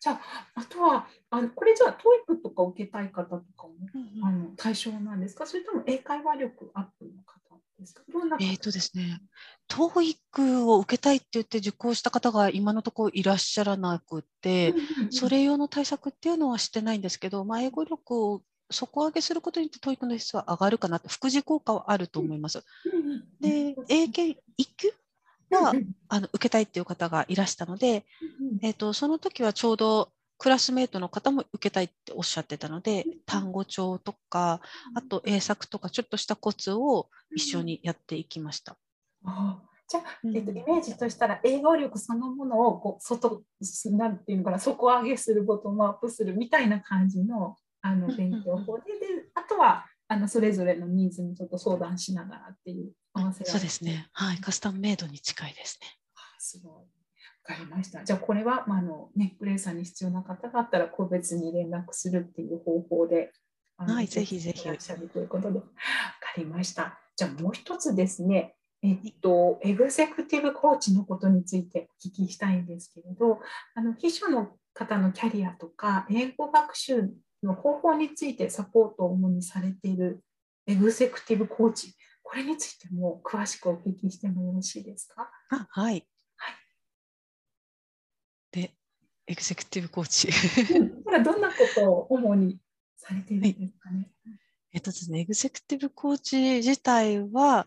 [0.02, 0.20] じゃあ
[0.56, 3.74] あとはあのこれじゃあ TOEIC とか受けたい方とかも、
[4.24, 5.46] あの対象なんですか？
[5.46, 8.02] それとも英会話力アップの方ですか？
[8.40, 9.20] えっ、ー、とですね、
[9.68, 14.74] TOEIC を受けたいって言って受講した方が今のところいらっしゃらなくて、
[15.10, 18.42] それ用の対策っていうのはしてないんですけど、まあ、英語力を
[18.72, 22.64] 底上げすることによって TOEIC の質は上がるかなと、副次効果はあると思います。
[23.40, 24.88] で、英検1級？
[25.56, 25.74] は
[26.08, 28.04] あの受けたいっていう方がいらしたので、
[28.62, 30.10] えーとその時はちょうど
[30.42, 34.60] クラスメートの方も受けたいっておっしゃってたので、単語帳とか、
[34.92, 38.76] あと英作とか、ちょっとしたコツを一緒にやっていきました。
[39.24, 43.44] あじゃあ、えっと、イメージとしたら、英語力そのものをこう外、
[43.92, 52.92] なんていうのかな、底上げする、ボトムアップするみたいな感じのあの勉強法で、であとはあのそれぞれのニーズにちょっと相談しながらっていう
[53.44, 54.08] そうですね。
[54.12, 55.88] はい、カスタムメイドに近いですね。
[56.14, 57.02] あすごい。
[57.42, 58.04] かりました。
[58.04, 63.32] じゃあこれは、まあ、あのね、グレイさんに必要な方があったら個別に連絡するっていう方法で、
[63.76, 64.62] はい、ぜひぜひ。
[64.62, 65.70] いらっしゃるということで、わか
[66.36, 66.98] りました。
[67.16, 73.40] じゃあもう一つですね、えっと、エグゼクティブコーチのことについてお聞きしたいんですけれど、
[73.74, 77.10] あの秘書の方のキャリアとか、英語学習
[77.42, 80.22] の方法についてサポートを主にされている
[80.66, 81.94] エグゼクティブコーチ、
[82.32, 85.28] これについても詳しくお聞きしてもよろしいですか？
[85.50, 86.06] あはい。
[88.50, 88.72] で、
[89.26, 90.28] エグゼクティブコーチ。
[91.04, 92.58] これはどんなことを主に
[92.96, 94.10] されているんですかね？
[94.24, 94.38] はい、
[94.72, 97.66] えっとですね、エグゼクティブコーチ自体は、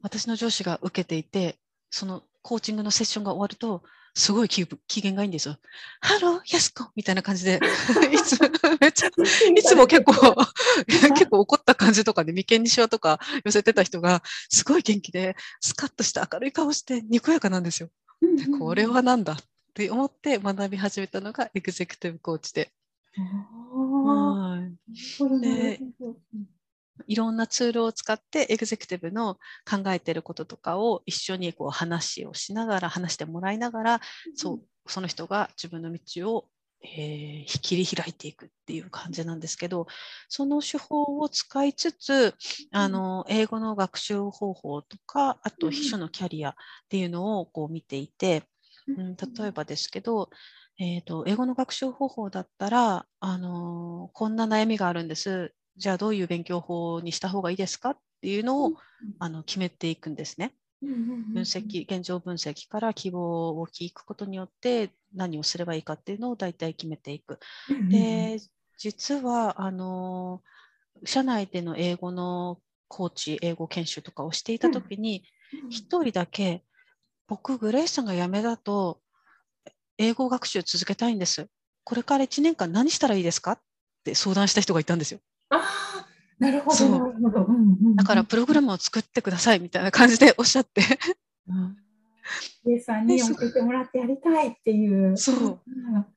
[0.00, 1.56] 私の上司が受けていて、
[1.90, 3.82] そのコーチングのセッションが終わると、
[4.18, 4.66] すごい機
[5.00, 5.56] 嫌がいいんですよ。
[6.00, 7.60] Hello、ヤスコみたいな感じで、
[8.12, 8.36] いつ
[8.80, 10.12] めっちゃ、いつも結構、
[11.14, 17.90] 結構怒った感じとかで、眉間にしわとか寄せてた人が、すごい元気で、スカッとした明るい顔して、にこやかなんですよ。
[18.20, 19.36] でこれはなんだっ
[19.72, 22.72] て思って学び始めたのがエグゼクティブコーチで。
[23.14, 25.80] はい、で
[27.06, 29.34] いろんなツールを使ってエグゼクティブの
[29.68, 34.00] 考えてることとかを一緒にこう話をしながら話してもらいながら、
[34.34, 36.46] そうその人が自分の道を、
[36.82, 39.86] えー、切り開いていくっていう感じなんですけど
[40.28, 42.34] その手法を使いつつ
[42.70, 46.54] あの英語の学習方法とかあと秘書のキャリアっ
[46.88, 48.44] ていうのをこう見ていて。
[48.88, 50.30] うん、例えばですけど、
[50.80, 55.52] えーと、英語の学習方法だったら、あのー、こんな悩みがあるんです。
[55.78, 58.76] じゃあどういう勉強法にした方がいいですかっていうのを、うん、
[59.18, 60.54] あの決めていくんですね。
[60.80, 67.40] 分析、現状分析から希望を聞くことによって何をすればいいかっていうのを大体決めていく。
[67.90, 68.38] で、
[68.76, 75.24] 実は、あのー、社内での英語のコーチ、英語研修とかをしていたときに、
[75.68, 76.62] 一人だけ
[77.28, 79.00] 僕、グレイさんが辞めだと、
[79.98, 81.46] 英語学習続けたいんです。
[81.84, 83.60] これから1年間何したらいいですかっ
[84.04, 85.20] て相談した人がいたんですよ。
[85.50, 86.06] ああ、
[86.38, 86.88] なるほど。
[86.88, 87.46] なるほど、
[87.96, 90.82] だから、プログラムを作ってくださいみたいな感じでおっしゃって。
[92.80, 95.16] さんに教えてもらってやりたいっていう。
[95.16, 95.60] そう。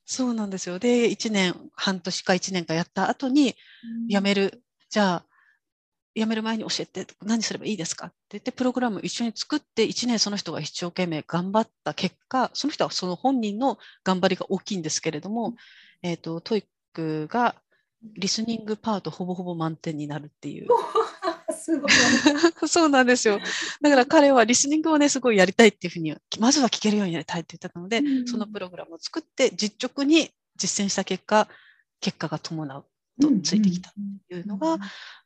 [0.06, 0.80] そうなんですよ。
[0.80, 3.56] で、1年、半年か1年かやった後に、
[4.10, 4.64] 辞める。
[4.90, 5.26] じゃあ、
[6.14, 15.56] 辞める前に教えて何すればいいですかって言ってプログラム一緒に作って1年その人が一生懸命頑張った結果その人はその本人の頑張りが大きいんですけれども、
[16.04, 17.56] えーと、 TOEIC が
[18.04, 20.68] リスニングパートほぼほぼ満点になるっていう。
[21.54, 21.92] すごい
[22.68, 23.40] そうなんですよ。
[23.82, 31.48] だから彼はリスニングをね、すごいやりたいっていうふうに、まずは聞けるようになりたいって言ってたので、うん、そのプログラムを作って実直に実践した結果、
[32.00, 32.86] 結果が伴う
[33.22, 33.94] とついてきたっ
[34.28, 34.80] ていうのが、うんうん、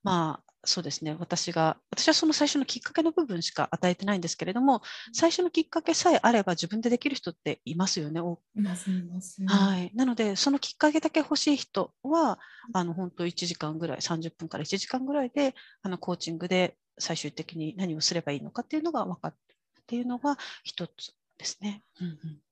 [0.04, 1.16] まあ、そうですね。
[1.20, 4.82] 私が私はその最初のきっかけの部分しか与えてないんですけれども
[5.14, 8.20] 最初のきっかけさえあれば自分でできる人っていますよね。
[8.56, 12.40] いますいます、はい、なのでそのきっかけだけ欲しい人は
[12.74, 19.36] あの本当1時間ぐらい30分から1時間ぐらいであのコーチングで最終的に何をすればいいのかっていうのが分かる
[19.82, 21.84] っていうのが一つですね。
[22.02, 22.45] うんうん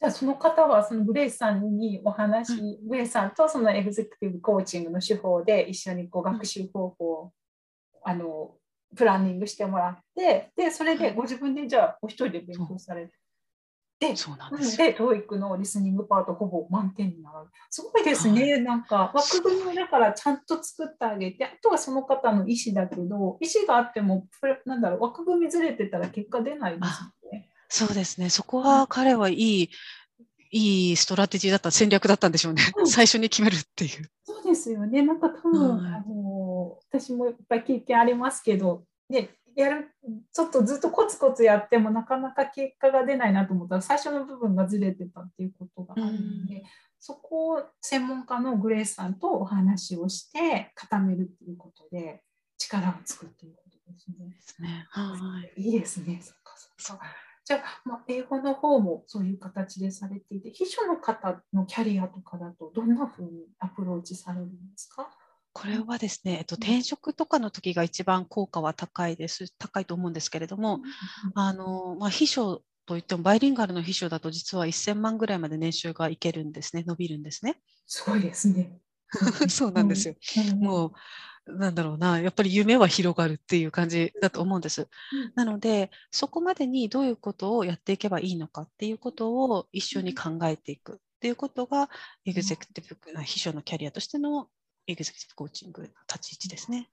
[0.00, 7.32] じゃあその方はそのグレイスさんにお話、うん、グレイスさんとそのエグゼクティブコーチングの手法で一緒にこう学習方法を、
[8.04, 8.52] あの
[8.96, 13.12] プランニングしてもらってでそれでご自分でじゃあお一人で勉強されて。
[14.00, 17.48] で、そうなんですで、TOEIC のリスニングパートほぼ満点になる。
[17.68, 18.52] すごいですね。
[18.52, 24.28] はい、なんか枠組みをだからちゃんと作ってあげて、あとはその方の意思だけど、意思があっても、
[24.64, 27.02] なんだろう、枠組みずれてたら結果出ないです。
[27.68, 28.30] そうですね。
[28.30, 29.70] そこは彼はいい、
[30.50, 32.62] いいストラテジーだった、戦略だったんでしょうね。
[32.76, 34.10] うん、最初に決めるっていう。
[34.24, 35.02] そうですよね。
[35.02, 39.90] なんか多分、あの私もいっぱい経験ありますけど、ね、やる
[40.32, 46.62] ちょっとずっとコツコツやってもなかなか結果が出ないなと思ったら最初の部分がずれてたっていうことがあるので、うん、
[47.00, 52.22] そこを専門家のグレースさんとお話をして固めるっていうことで
[52.56, 54.28] 力を作っていくことですね。
[54.30, 56.20] ですねはい、いいですね。
[56.22, 57.04] そっかそっか
[57.48, 65.08] じゃあ、まあ、英語の方もそういう形でされていて秘書の方のキャリアとかだとどんなふうにアプローチされるんですか？
[65.54, 70.80] これはですね、えっと、転職とかの時が一番効果は高いです、高いと思うんですけれども、
[71.34, 77.62] あのまあ、秘書といってもバイリンガルの秘書だと実は1000万ぐらいまで年収がいけるんですね、伸びるんですね。
[77.86, 78.78] すごいですね。
[79.48, 80.14] そうなんですよ。
[80.56, 80.92] もう
[81.56, 84.88] なんだろうな、やっぱり夢は広がるっていう感じだと思うんです。
[85.34, 91.88] なので、そこまでにどういうことをやっていけばいいのかっていうことを一緒に考えていくっていうことが、
[92.24, 94.48] エグゼクティブ秘書のキャリアとしての
[94.86, 96.90] エグゼクティブコーチングの立ち位置ですね。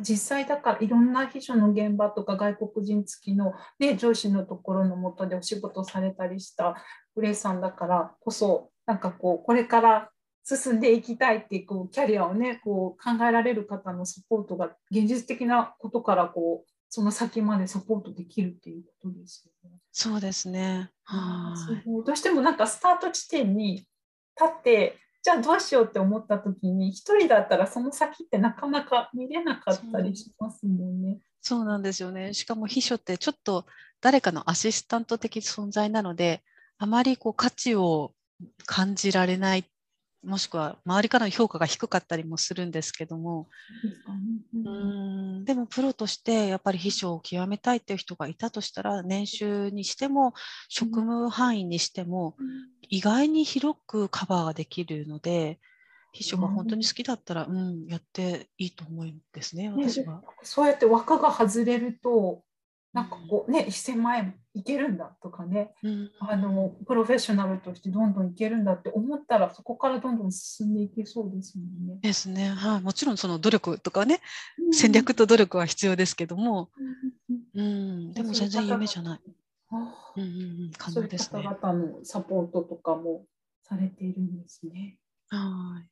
[0.00, 6.76] 実際だからいろんな秘書の現場とか外国人付きの、ね、上司のところのもとでお仕事されたりした
[7.14, 10.10] グレイさんだからこそなんかこうこれから
[10.56, 19.76] 進んでいきたいっていうこうキャリアをねこう考えられる方のサポートが現実的なことからこうその先までサポートできるっていうことですよね。
[19.92, 20.90] そうですね。
[21.04, 21.54] は
[22.06, 23.88] どうしてもなんかスタート地点に立
[24.46, 31.18] ってじゃあどうしようって思った時に一人だったらその先ってなかなか見れなかったりしますもんね。
[31.42, 32.32] そうなんですよね。
[32.32, 33.66] しかも秘書ってちょっと
[34.00, 36.42] 誰かのアシスタント的存在なので
[36.78, 38.14] あまりこう価値を
[38.64, 39.64] 感じられない
[40.24, 43.48] もしくは周りからの評価が低かったりもするんですけども、
[44.52, 45.44] うん。
[45.44, 50.34] でもプロとしてやっぱり秘書を極めたいっていう人がいたとしたら年収にしても
[50.68, 52.34] 職務範囲にしても
[52.88, 55.60] 意外に広くカバーができるので
[56.12, 62.42] 秘書が本当に好きだったら、うん、やっていいと思うんですね私は、そうやって枠が外れると
[62.92, 71.98] なんかこうね、1000万円いけるんだとかね、うん、あのプロフェッショナルとしてどんどんいけるんだって思ったらそこからどんどん進んでいけそうですもんね。
[72.00, 72.48] ですね。
[72.48, 74.20] はい、もちろんその努力とかね、
[74.58, 76.70] うん、戦略と努力は必要ですけども、
[77.54, 77.68] うん、う
[78.08, 79.20] ん、でも全然夢じゃない。
[79.70, 81.28] うんうんうん、可能ですね。
[81.30, 83.26] そういう方々のサポートとかも
[83.62, 84.96] されているんですね。
[85.28, 85.88] はい。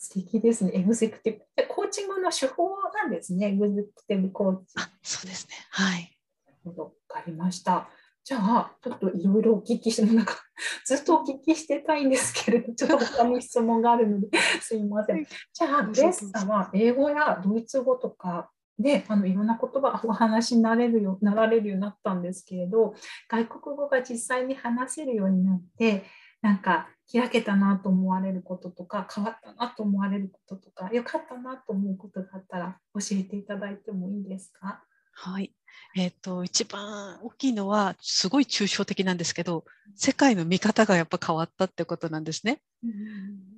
[0.00, 0.72] 素敵ですね。
[0.74, 1.68] エグゼクティブ。
[1.68, 3.48] コーチングの手法なんですね。
[3.48, 4.74] エグゼクティブコーチ。
[4.76, 5.54] あ、そうですね。
[5.70, 6.16] はい。
[6.64, 7.90] わかりました。
[8.24, 10.42] じゃあ、ちょっといろいろお聞きして、なんか
[10.86, 14.28] ずっとお聞きしてたいんですけれど、 ちょっと他に質問があるので、
[14.62, 15.26] すいません。
[15.52, 22.94] じゃあ、ベースさんは英語やドイツ語とかであのいろんな言葉お話になれるよなられるようになったんですけれど、
[23.28, 26.04] 外国語が実際に話せるようになって、
[26.40, 34.82] なんか開けたなと思われることとか変わったなと思われることとか良かったなと思うことがあったら教えていただいてもいいですか？
[35.12, 35.52] はい、
[35.96, 39.64] えーと、一番大きいのはすごい抽象的なんですけど
[39.96, 42.62] 世界の見方がやっぱ変わったってことなんですね。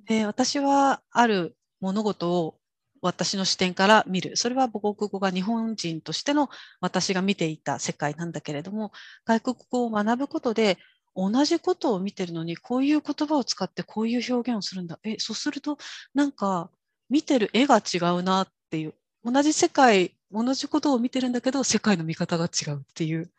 [0.07, 2.57] で私はある物事を
[3.01, 4.37] 私の視点から見る。
[4.37, 6.49] それは母国語が日本人としての
[6.81, 8.91] 私が見ていた世界なんだけれども
[9.25, 10.77] 外国語を学ぶことで
[11.15, 14.99] 同じことを見てるのにこういう言葉を使ってこういう表現をするんだ。
[15.03, 15.77] えそうすると
[16.13, 16.69] なんか
[17.09, 18.93] 見てる絵が違うなっていう。
[19.23, 23.31] 同じ世界同じことを見てるんだけど世界の見方が違うっていう。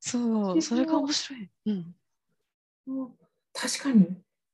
[0.00, 1.94] そうそれが面白い、うん、
[3.52, 4.06] 確かに。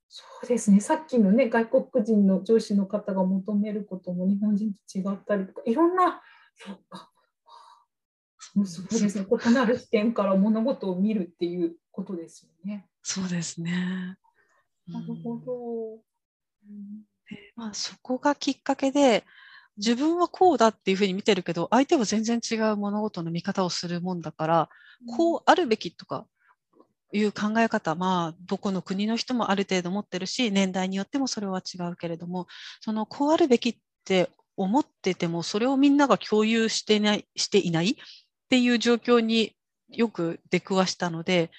[0.07, 0.81] そうですね。
[0.81, 6.21] さっきのね外国人の上司の方が求めることも日本人と違ったりとかいろんな
[6.55, 7.09] そうか。
[8.65, 9.25] そうですね。
[9.29, 12.87] 異なる視点から物事を見るっていうことですよね。
[13.03, 14.17] そうですね。
[14.87, 16.03] なるほど。
[17.29, 19.23] でまあ、そこがきっかけで
[19.77, 24.69] 自分はこうだっていうふうに見てるけど相手は全然違う物事の見方をするもんだから、
[25.07, 26.27] うん、こうあるべきとか
[27.13, 32.47] いう考え方まあどこの国の人もある程度持ってるし年代によってもそれは違うけれども
[32.79, 37.95] そのこうあるべきって思っててもそれをみんなが共有してないしていないっ
[38.49, 39.55] ていう状況に
[39.89, 41.49] よく出くわしたので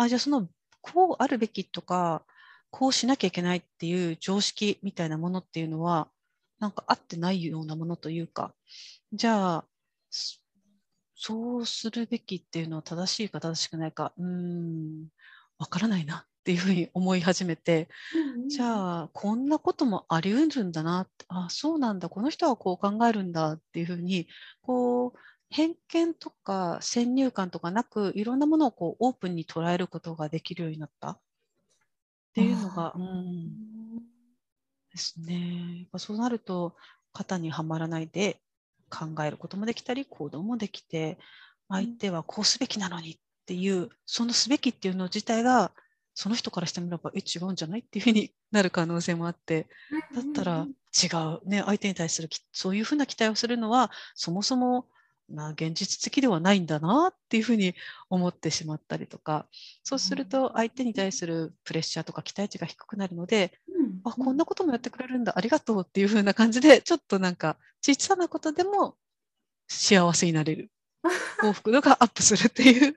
[0.00, 0.48] あじゃあその
[0.80, 2.22] こうあるべきとか
[2.70, 6.08] こうしなきゃいけないっていう常識みたいなものっていうのは
[6.60, 8.54] なんか合ってないようなものというか
[9.12, 9.64] じゃあ
[11.16, 15.08] そうするべきっていうのは正しいか正しくないかうーん
[15.58, 17.88] わからないなっていうふうに思い始めて、
[18.46, 24.28] じゃあこんなこともあり得るんだなあそうなんだこの人はこう考えるんだっていうふうに
[24.62, 25.18] こう
[25.50, 31.10] 偏見とか先入観とかなくいろんなものをこうオープンに捉えることができるようになった？
[31.10, 31.20] っ
[32.34, 33.98] ていうのが、うん、
[34.92, 35.78] ですね。
[35.80, 36.76] やっぱそうなると
[37.12, 38.40] 型にはまらないで
[38.90, 41.18] 考えることもできたり行動もできて
[41.68, 45.72] 相手はこうすべきなのにっていうそのすべきっていうの自体が
[46.14, 49.66] その人からしてみればえ違うんじゃないっていうふうに なる可能性もあって
[50.14, 51.06] だったら違
[51.42, 54.86] う、ね、相手に対するそういうふうな期待をするのはそもそも
[55.28, 57.74] な現実的ではないんだなっていうふうに
[58.08, 59.46] 思ってしまったりとか
[59.84, 63.52] そうすると相手に対するプレッシャーとか期待値が低くなるので、
[64.04, 68.96] あこんなこともやってくれるんだありがとうっていうふうな感じで ちょっとなんか小さなことでも
[69.68, 70.70] 幸せになれる。
[71.40, 72.96] 幸福度がアップするっていう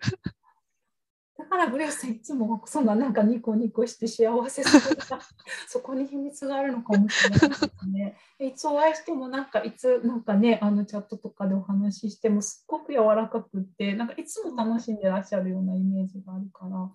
[1.41, 5.19] だからグレースさんいつもそんななんかニコニコして幸せそうな
[5.67, 8.17] そこに秘密があるのかもしれないですね。
[8.39, 16.69] いつお会いしてもなんかいつなんかねあのチャットとかでお話ししてもすっごく柔らかくってなんかいつも楽しんでらっしゃるようなイメージがあるから。
[16.69, 16.87] な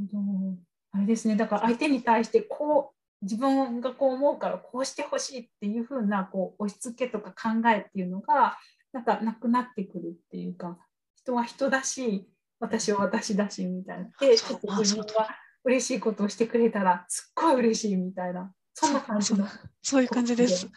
[0.00, 0.58] るほど
[0.92, 8.56] あれですねだから相手に対してこう自分がこう思うからこうしてほしいっていう風なこう押し付けとか考えっていうのが
[8.92, 10.78] なんかなくなってくるっていうか
[11.16, 12.30] 人は人だし
[12.60, 15.28] 私は私だしみたいなでちょっと自分が
[15.64, 19.46] 嬉しいことをしてくれたらすっごい嬉しいみたいなそんな感じの
[19.82, 20.68] そういう感じです。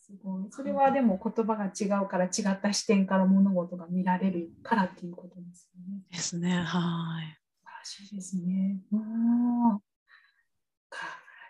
[0.00, 6.02] すごいそれはでも言葉が違うから違った視点から物事が見られるからっていうことですよね。
[6.10, 6.62] ですね。
[6.62, 7.38] はい。
[7.84, 8.80] 素晴らしいですね。
[8.92, 9.80] うん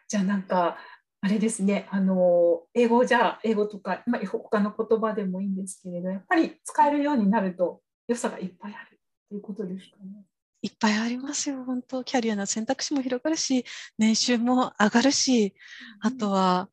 [0.08, 0.76] じゃあなんか
[1.20, 8.93] あれですねあの英語じゃあ英語とか、まあ、他の言葉でもいいんですけれどやっぱり使えるようになると良さがいっぱいあると
[9.36, 10.24] いうことですかね。
[10.62, 13.64] いっぱいありますよ、本当、キャリアの選択肢も広がるし、
[13.98, 15.54] 年収も上がるし、
[16.00, 16.70] あとは、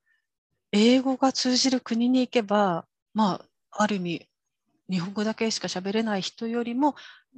[0.72, 3.42] 英語が通じる国に行けば、ま
[3.72, 4.28] あ、ある意味、
[4.90, 6.96] 日本語だけしか喋れない人よりも、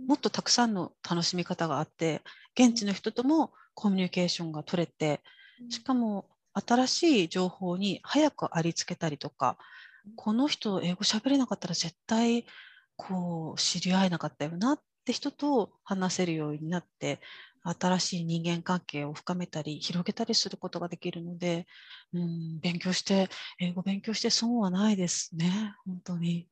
[0.08, 2.22] もっとたくさんの楽しみ方があって、
[2.56, 5.22] 現地の人ともコミュニケーションが取れて、
[5.70, 9.58] しかも新しい情報に早くありつけたりとか、
[10.16, 12.46] この人、英語喋れなかったら絶対
[12.96, 17.20] こう知り合えなかったよなっって人と話せるようになって
[17.64, 21.68] 新しい人間関係を深めたり広げたりすることができるので、
[22.14, 23.30] うん、勉強して
[23.60, 26.48] 英語勉強して損はないですね本当に。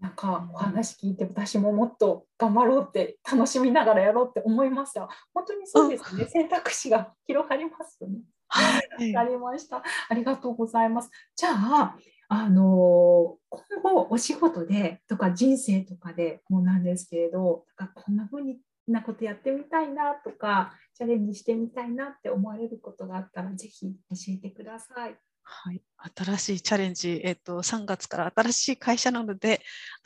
[0.00, 5.08] なんかお話聞いて私ももっと頑張ろうって楽しみながらやろうって思いました。
[5.34, 6.26] 本当にそうですね。
[6.26, 8.20] 選択肢が広がりますよね。
[8.48, 9.82] はい、ありました。
[10.08, 11.10] ありがとうございます。
[11.36, 11.96] じゃあ、
[12.32, 13.38] あの
[13.82, 18.42] 今後お仕事でとか人生とかでもなんですけれどかこんな風
[18.86, 25.16] なことやってみたいなとかチャレンジしてみたいなって思われることがあったらぜひ教えてください。
[25.42, 25.82] はい、
[26.16, 29.60] 新しいチャレンジ、えっと、3月から新しい会社なので、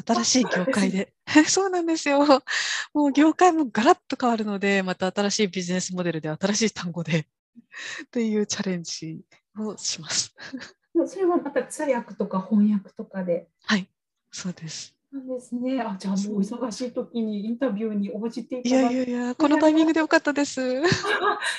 [0.06, 1.12] 新しい業界で、
[1.46, 2.20] そうなんですよ。
[2.94, 7.28] もう業界もガラッと変わるので、また新しいビジネスモデルで、新しい単語で、
[8.10, 9.20] というチャレンジ
[9.58, 10.34] をします。
[11.06, 13.48] それはまた通訳とか翻訳とかで。
[13.64, 13.88] はい、
[14.30, 14.94] そうです。
[15.14, 15.80] なんですね。
[15.80, 18.94] あ、じゃあもう忙しい時にインタビューに応じていただいて。
[18.94, 20.60] いやいやいや、このタイミングでよかったです。
[20.60, 20.82] い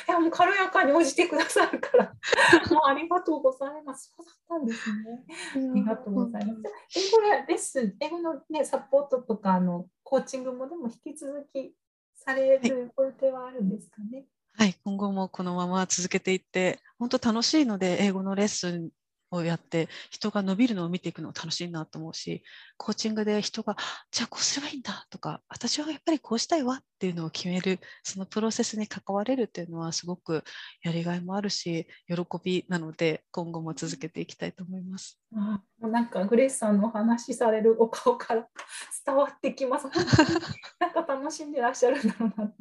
[0.08, 2.14] やもう軽やかに応じてくださるから、
[2.70, 4.14] もうありがとうございます。
[4.16, 5.26] そうだったんですね。
[5.72, 6.54] ありがとうございま
[6.90, 7.00] す。
[7.00, 11.74] 英語やレッスン、英語のねサポートとかのコーチングもでも引き続き
[12.14, 14.26] される予定はあるんですかね？
[14.54, 18.90] はい、はい、今後もこのまま続けていって、本当楽しいので英語のレッスン
[19.38, 22.44] をやって人が伸びるのを見ていくの楽しいなと思うし
[22.78, 23.76] コーチングで人が
[24.12, 30.44] じゃあこうすればいいんだとか私はやっぱりこうしたいわっていうのを決めるそのプロセスに関われるっていうのはすごく
[30.84, 35.20] やりがいもあるし喜びなので今後も続けていきたいと思います。
[35.36, 38.48] あなんかグレースさんのお話しされるお顔から
[39.06, 39.88] 伝わってきます。
[40.80, 42.54] なんか楽しんでらっしゃるんだろうな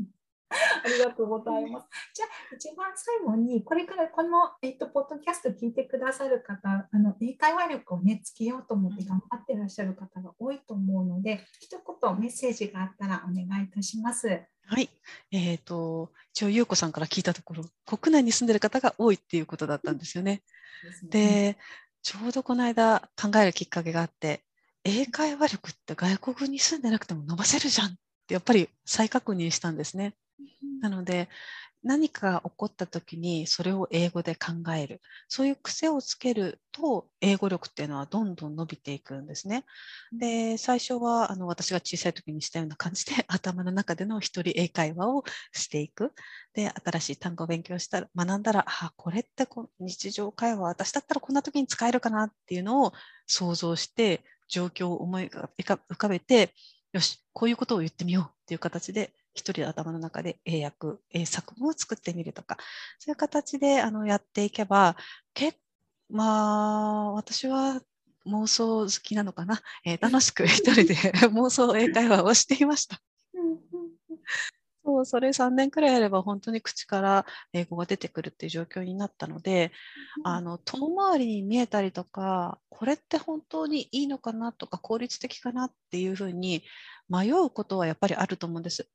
[0.84, 1.88] ありがとうございます。
[2.14, 14.28] じゃあ、一番最後に、これからこの、えっと、ポッドキャスト聞いてくださる方、あの英会話力をね、つけようと思って頑張ってらっしゃる方が多いと思うので、一言メッセージがあったらお願いいたします。
[14.66, 14.88] はい、
[15.30, 20.42] えーと、一応、優子さんから聞いたところ、国内に住んでる方が多いっていうことだったんですよね。
[21.02, 21.58] で、
[22.02, 24.44] ちょうどこの間考えるきっかけがあって
[24.84, 27.94] 英会話力って外国に住んでなくても伸ばせるじゃんっ
[28.26, 30.14] てやっぱり再確認したんですね。
[30.80, 31.28] なので
[31.84, 35.02] 何かが起こった時にそれを英語で考える。
[35.28, 39.64] そういう癖をつけると英語力っていうのはどんどん伸びていくんですね。
[40.10, 46.14] で最初はあの私が小さい時にしたような感じで 頭の中での一人英会話をしていく。
[46.54, 52.92] で新しい単語を勉強したら学んだらあこれってこ日常会話私だったらこんな時に使えるかなっていうのを
[53.26, 56.54] 想像して状況を思い浮かべて
[56.92, 62.56] よしこういうことを言ってみようっていう形で一人の頭の中で英訳、英作文を作ってみるとか、
[62.98, 64.96] そういう形であのやっていけば、
[65.34, 65.58] け
[66.08, 67.80] まあ、私は
[68.26, 70.94] 妄想好きなのかな、えー、楽しく一人で
[71.28, 73.00] 妄想英会話をしていました。
[74.84, 79.72] そうそれ3年くらいやれば本当に口から英語が出てくるっていう状況になったので、
[80.24, 86.64] あの遠回りに見えたりとかこれって本当にいいのかなとか効率的かなっていうふうに
[87.08, 88.88] 迷うことはやっぱりあると思うんです。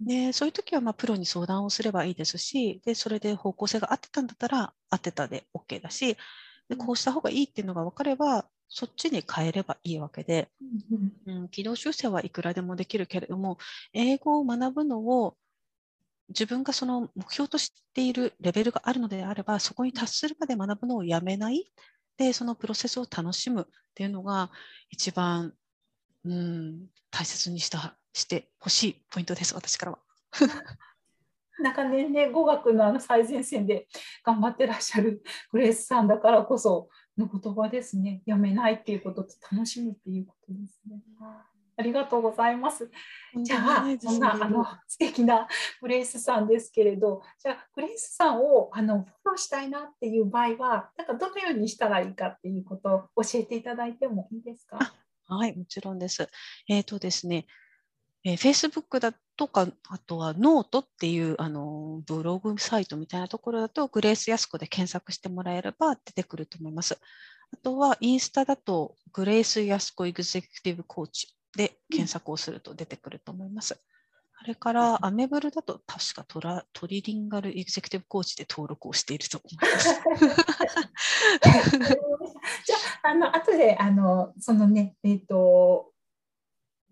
[0.00, 6.16] でそういう時はまあプロに相談をすればいいですしでそれで方向性が合ってたんだったら合ってたで OK だし
[6.68, 10.48] でこうした方がいいっていうのが分かればそっちに変えればいいわけで、
[11.26, 13.56] うん、軌道修正はいくらでもできるけれども
[13.92, 15.36] 英語を学ぶのを
[16.28, 21.70] 自分がその目標としているレベルがあるのであればそこに達するまで学ぶのをやめない。
[22.16, 23.64] でそのプロセスを楽しむっ
[23.94, 24.50] ていうのが
[24.90, 25.52] 一番、
[26.24, 29.98] うん、大切にしたしてほしいポイントです、私からは。
[31.60, 33.86] なんか年々語学のあの最前線で
[34.24, 35.22] 頑張ってらっしゃる
[35.52, 36.88] グレースさんだからこそ
[37.18, 38.22] の言葉ですね。
[38.26, 41.00] やめないっていうことと楽しむっていうことですね。
[41.76, 42.88] ありがとうございます。
[43.42, 45.48] じゃあ、そんなあの素敵な
[45.82, 54.78] グレースさんですけれど、じゃあグレースさんをあのフォローしたいなっていう場合は、なんかどのようにしたらいいかっていうことを教えていただいてもいいですか？
[55.26, 56.28] はい、もちろんです。
[56.68, 57.46] えっ、ー、とですね、
[58.24, 66.98] えー、Facebook だとか、あとはノートっていうあのブログサイトみたいなところだと、グレース・ヤスコで検索してもらえれば出てくると思います。
[67.52, 73.78] あとはインスタだと、グレース・ヤスコ・エグゼクティブ・コーチで検索をすると出てくると思います。
[74.40, 80.00] あれから、アメブロだと確かトラトリリンガルエグゼクティブコーチで登録をしていると思います。
[82.64, 85.93] じゃあ、あの後であのそのね、えっ、ー、と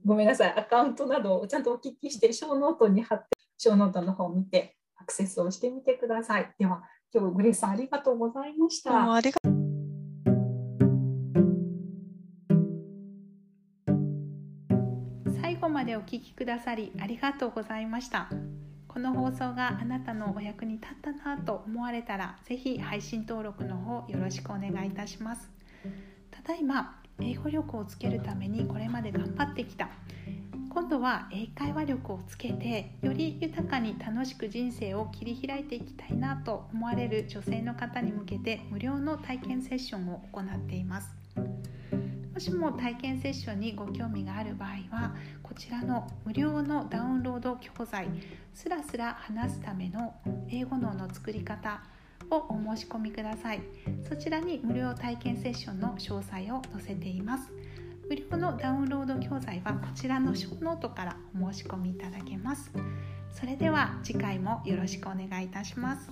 [0.04, 6.52] ごめんなさい、アカウントなどをちゃんとお聞きして、ショーノートに貼って、ショーノートの方を見て、アクセスをしてみてください。
[6.58, 6.82] では、
[7.14, 9.14] 今日グレースさんありがとうございました。
[9.14, 9.38] ありが
[15.40, 18.28] 最後までお聞きくださりありがとうございました。
[18.88, 25.48] この放送があなたのお役に立ったなと思われたら、ぜひ配信登録の方よろしくお願いいたします。
[26.30, 29.88] ただいま英語力をつけるためにこれまで頑張ってきた。
[30.70, 41.14] 今度は英会話力をつけてより豊かに楽しく人生を切り開いていきたいなと思われる女性の方に向けて無料の体験セッションを行っています。
[42.32, 48.08] もしも体験セッションにご興味がある場合はこちらの無料のダウンロード教材
[48.54, 50.14] スラスラ話すための
[50.48, 51.82] 英語脳の作り方
[52.32, 53.60] をお申し込みください。
[54.08, 57.52] そちらに無料体験セッションの詳細を載せています。
[58.08, 62.70] 無料のダウンロード教材はこちらのショーノートからお申し込みいただけます。
[63.30, 66.10] それでは次回もよろしくお願いいたします。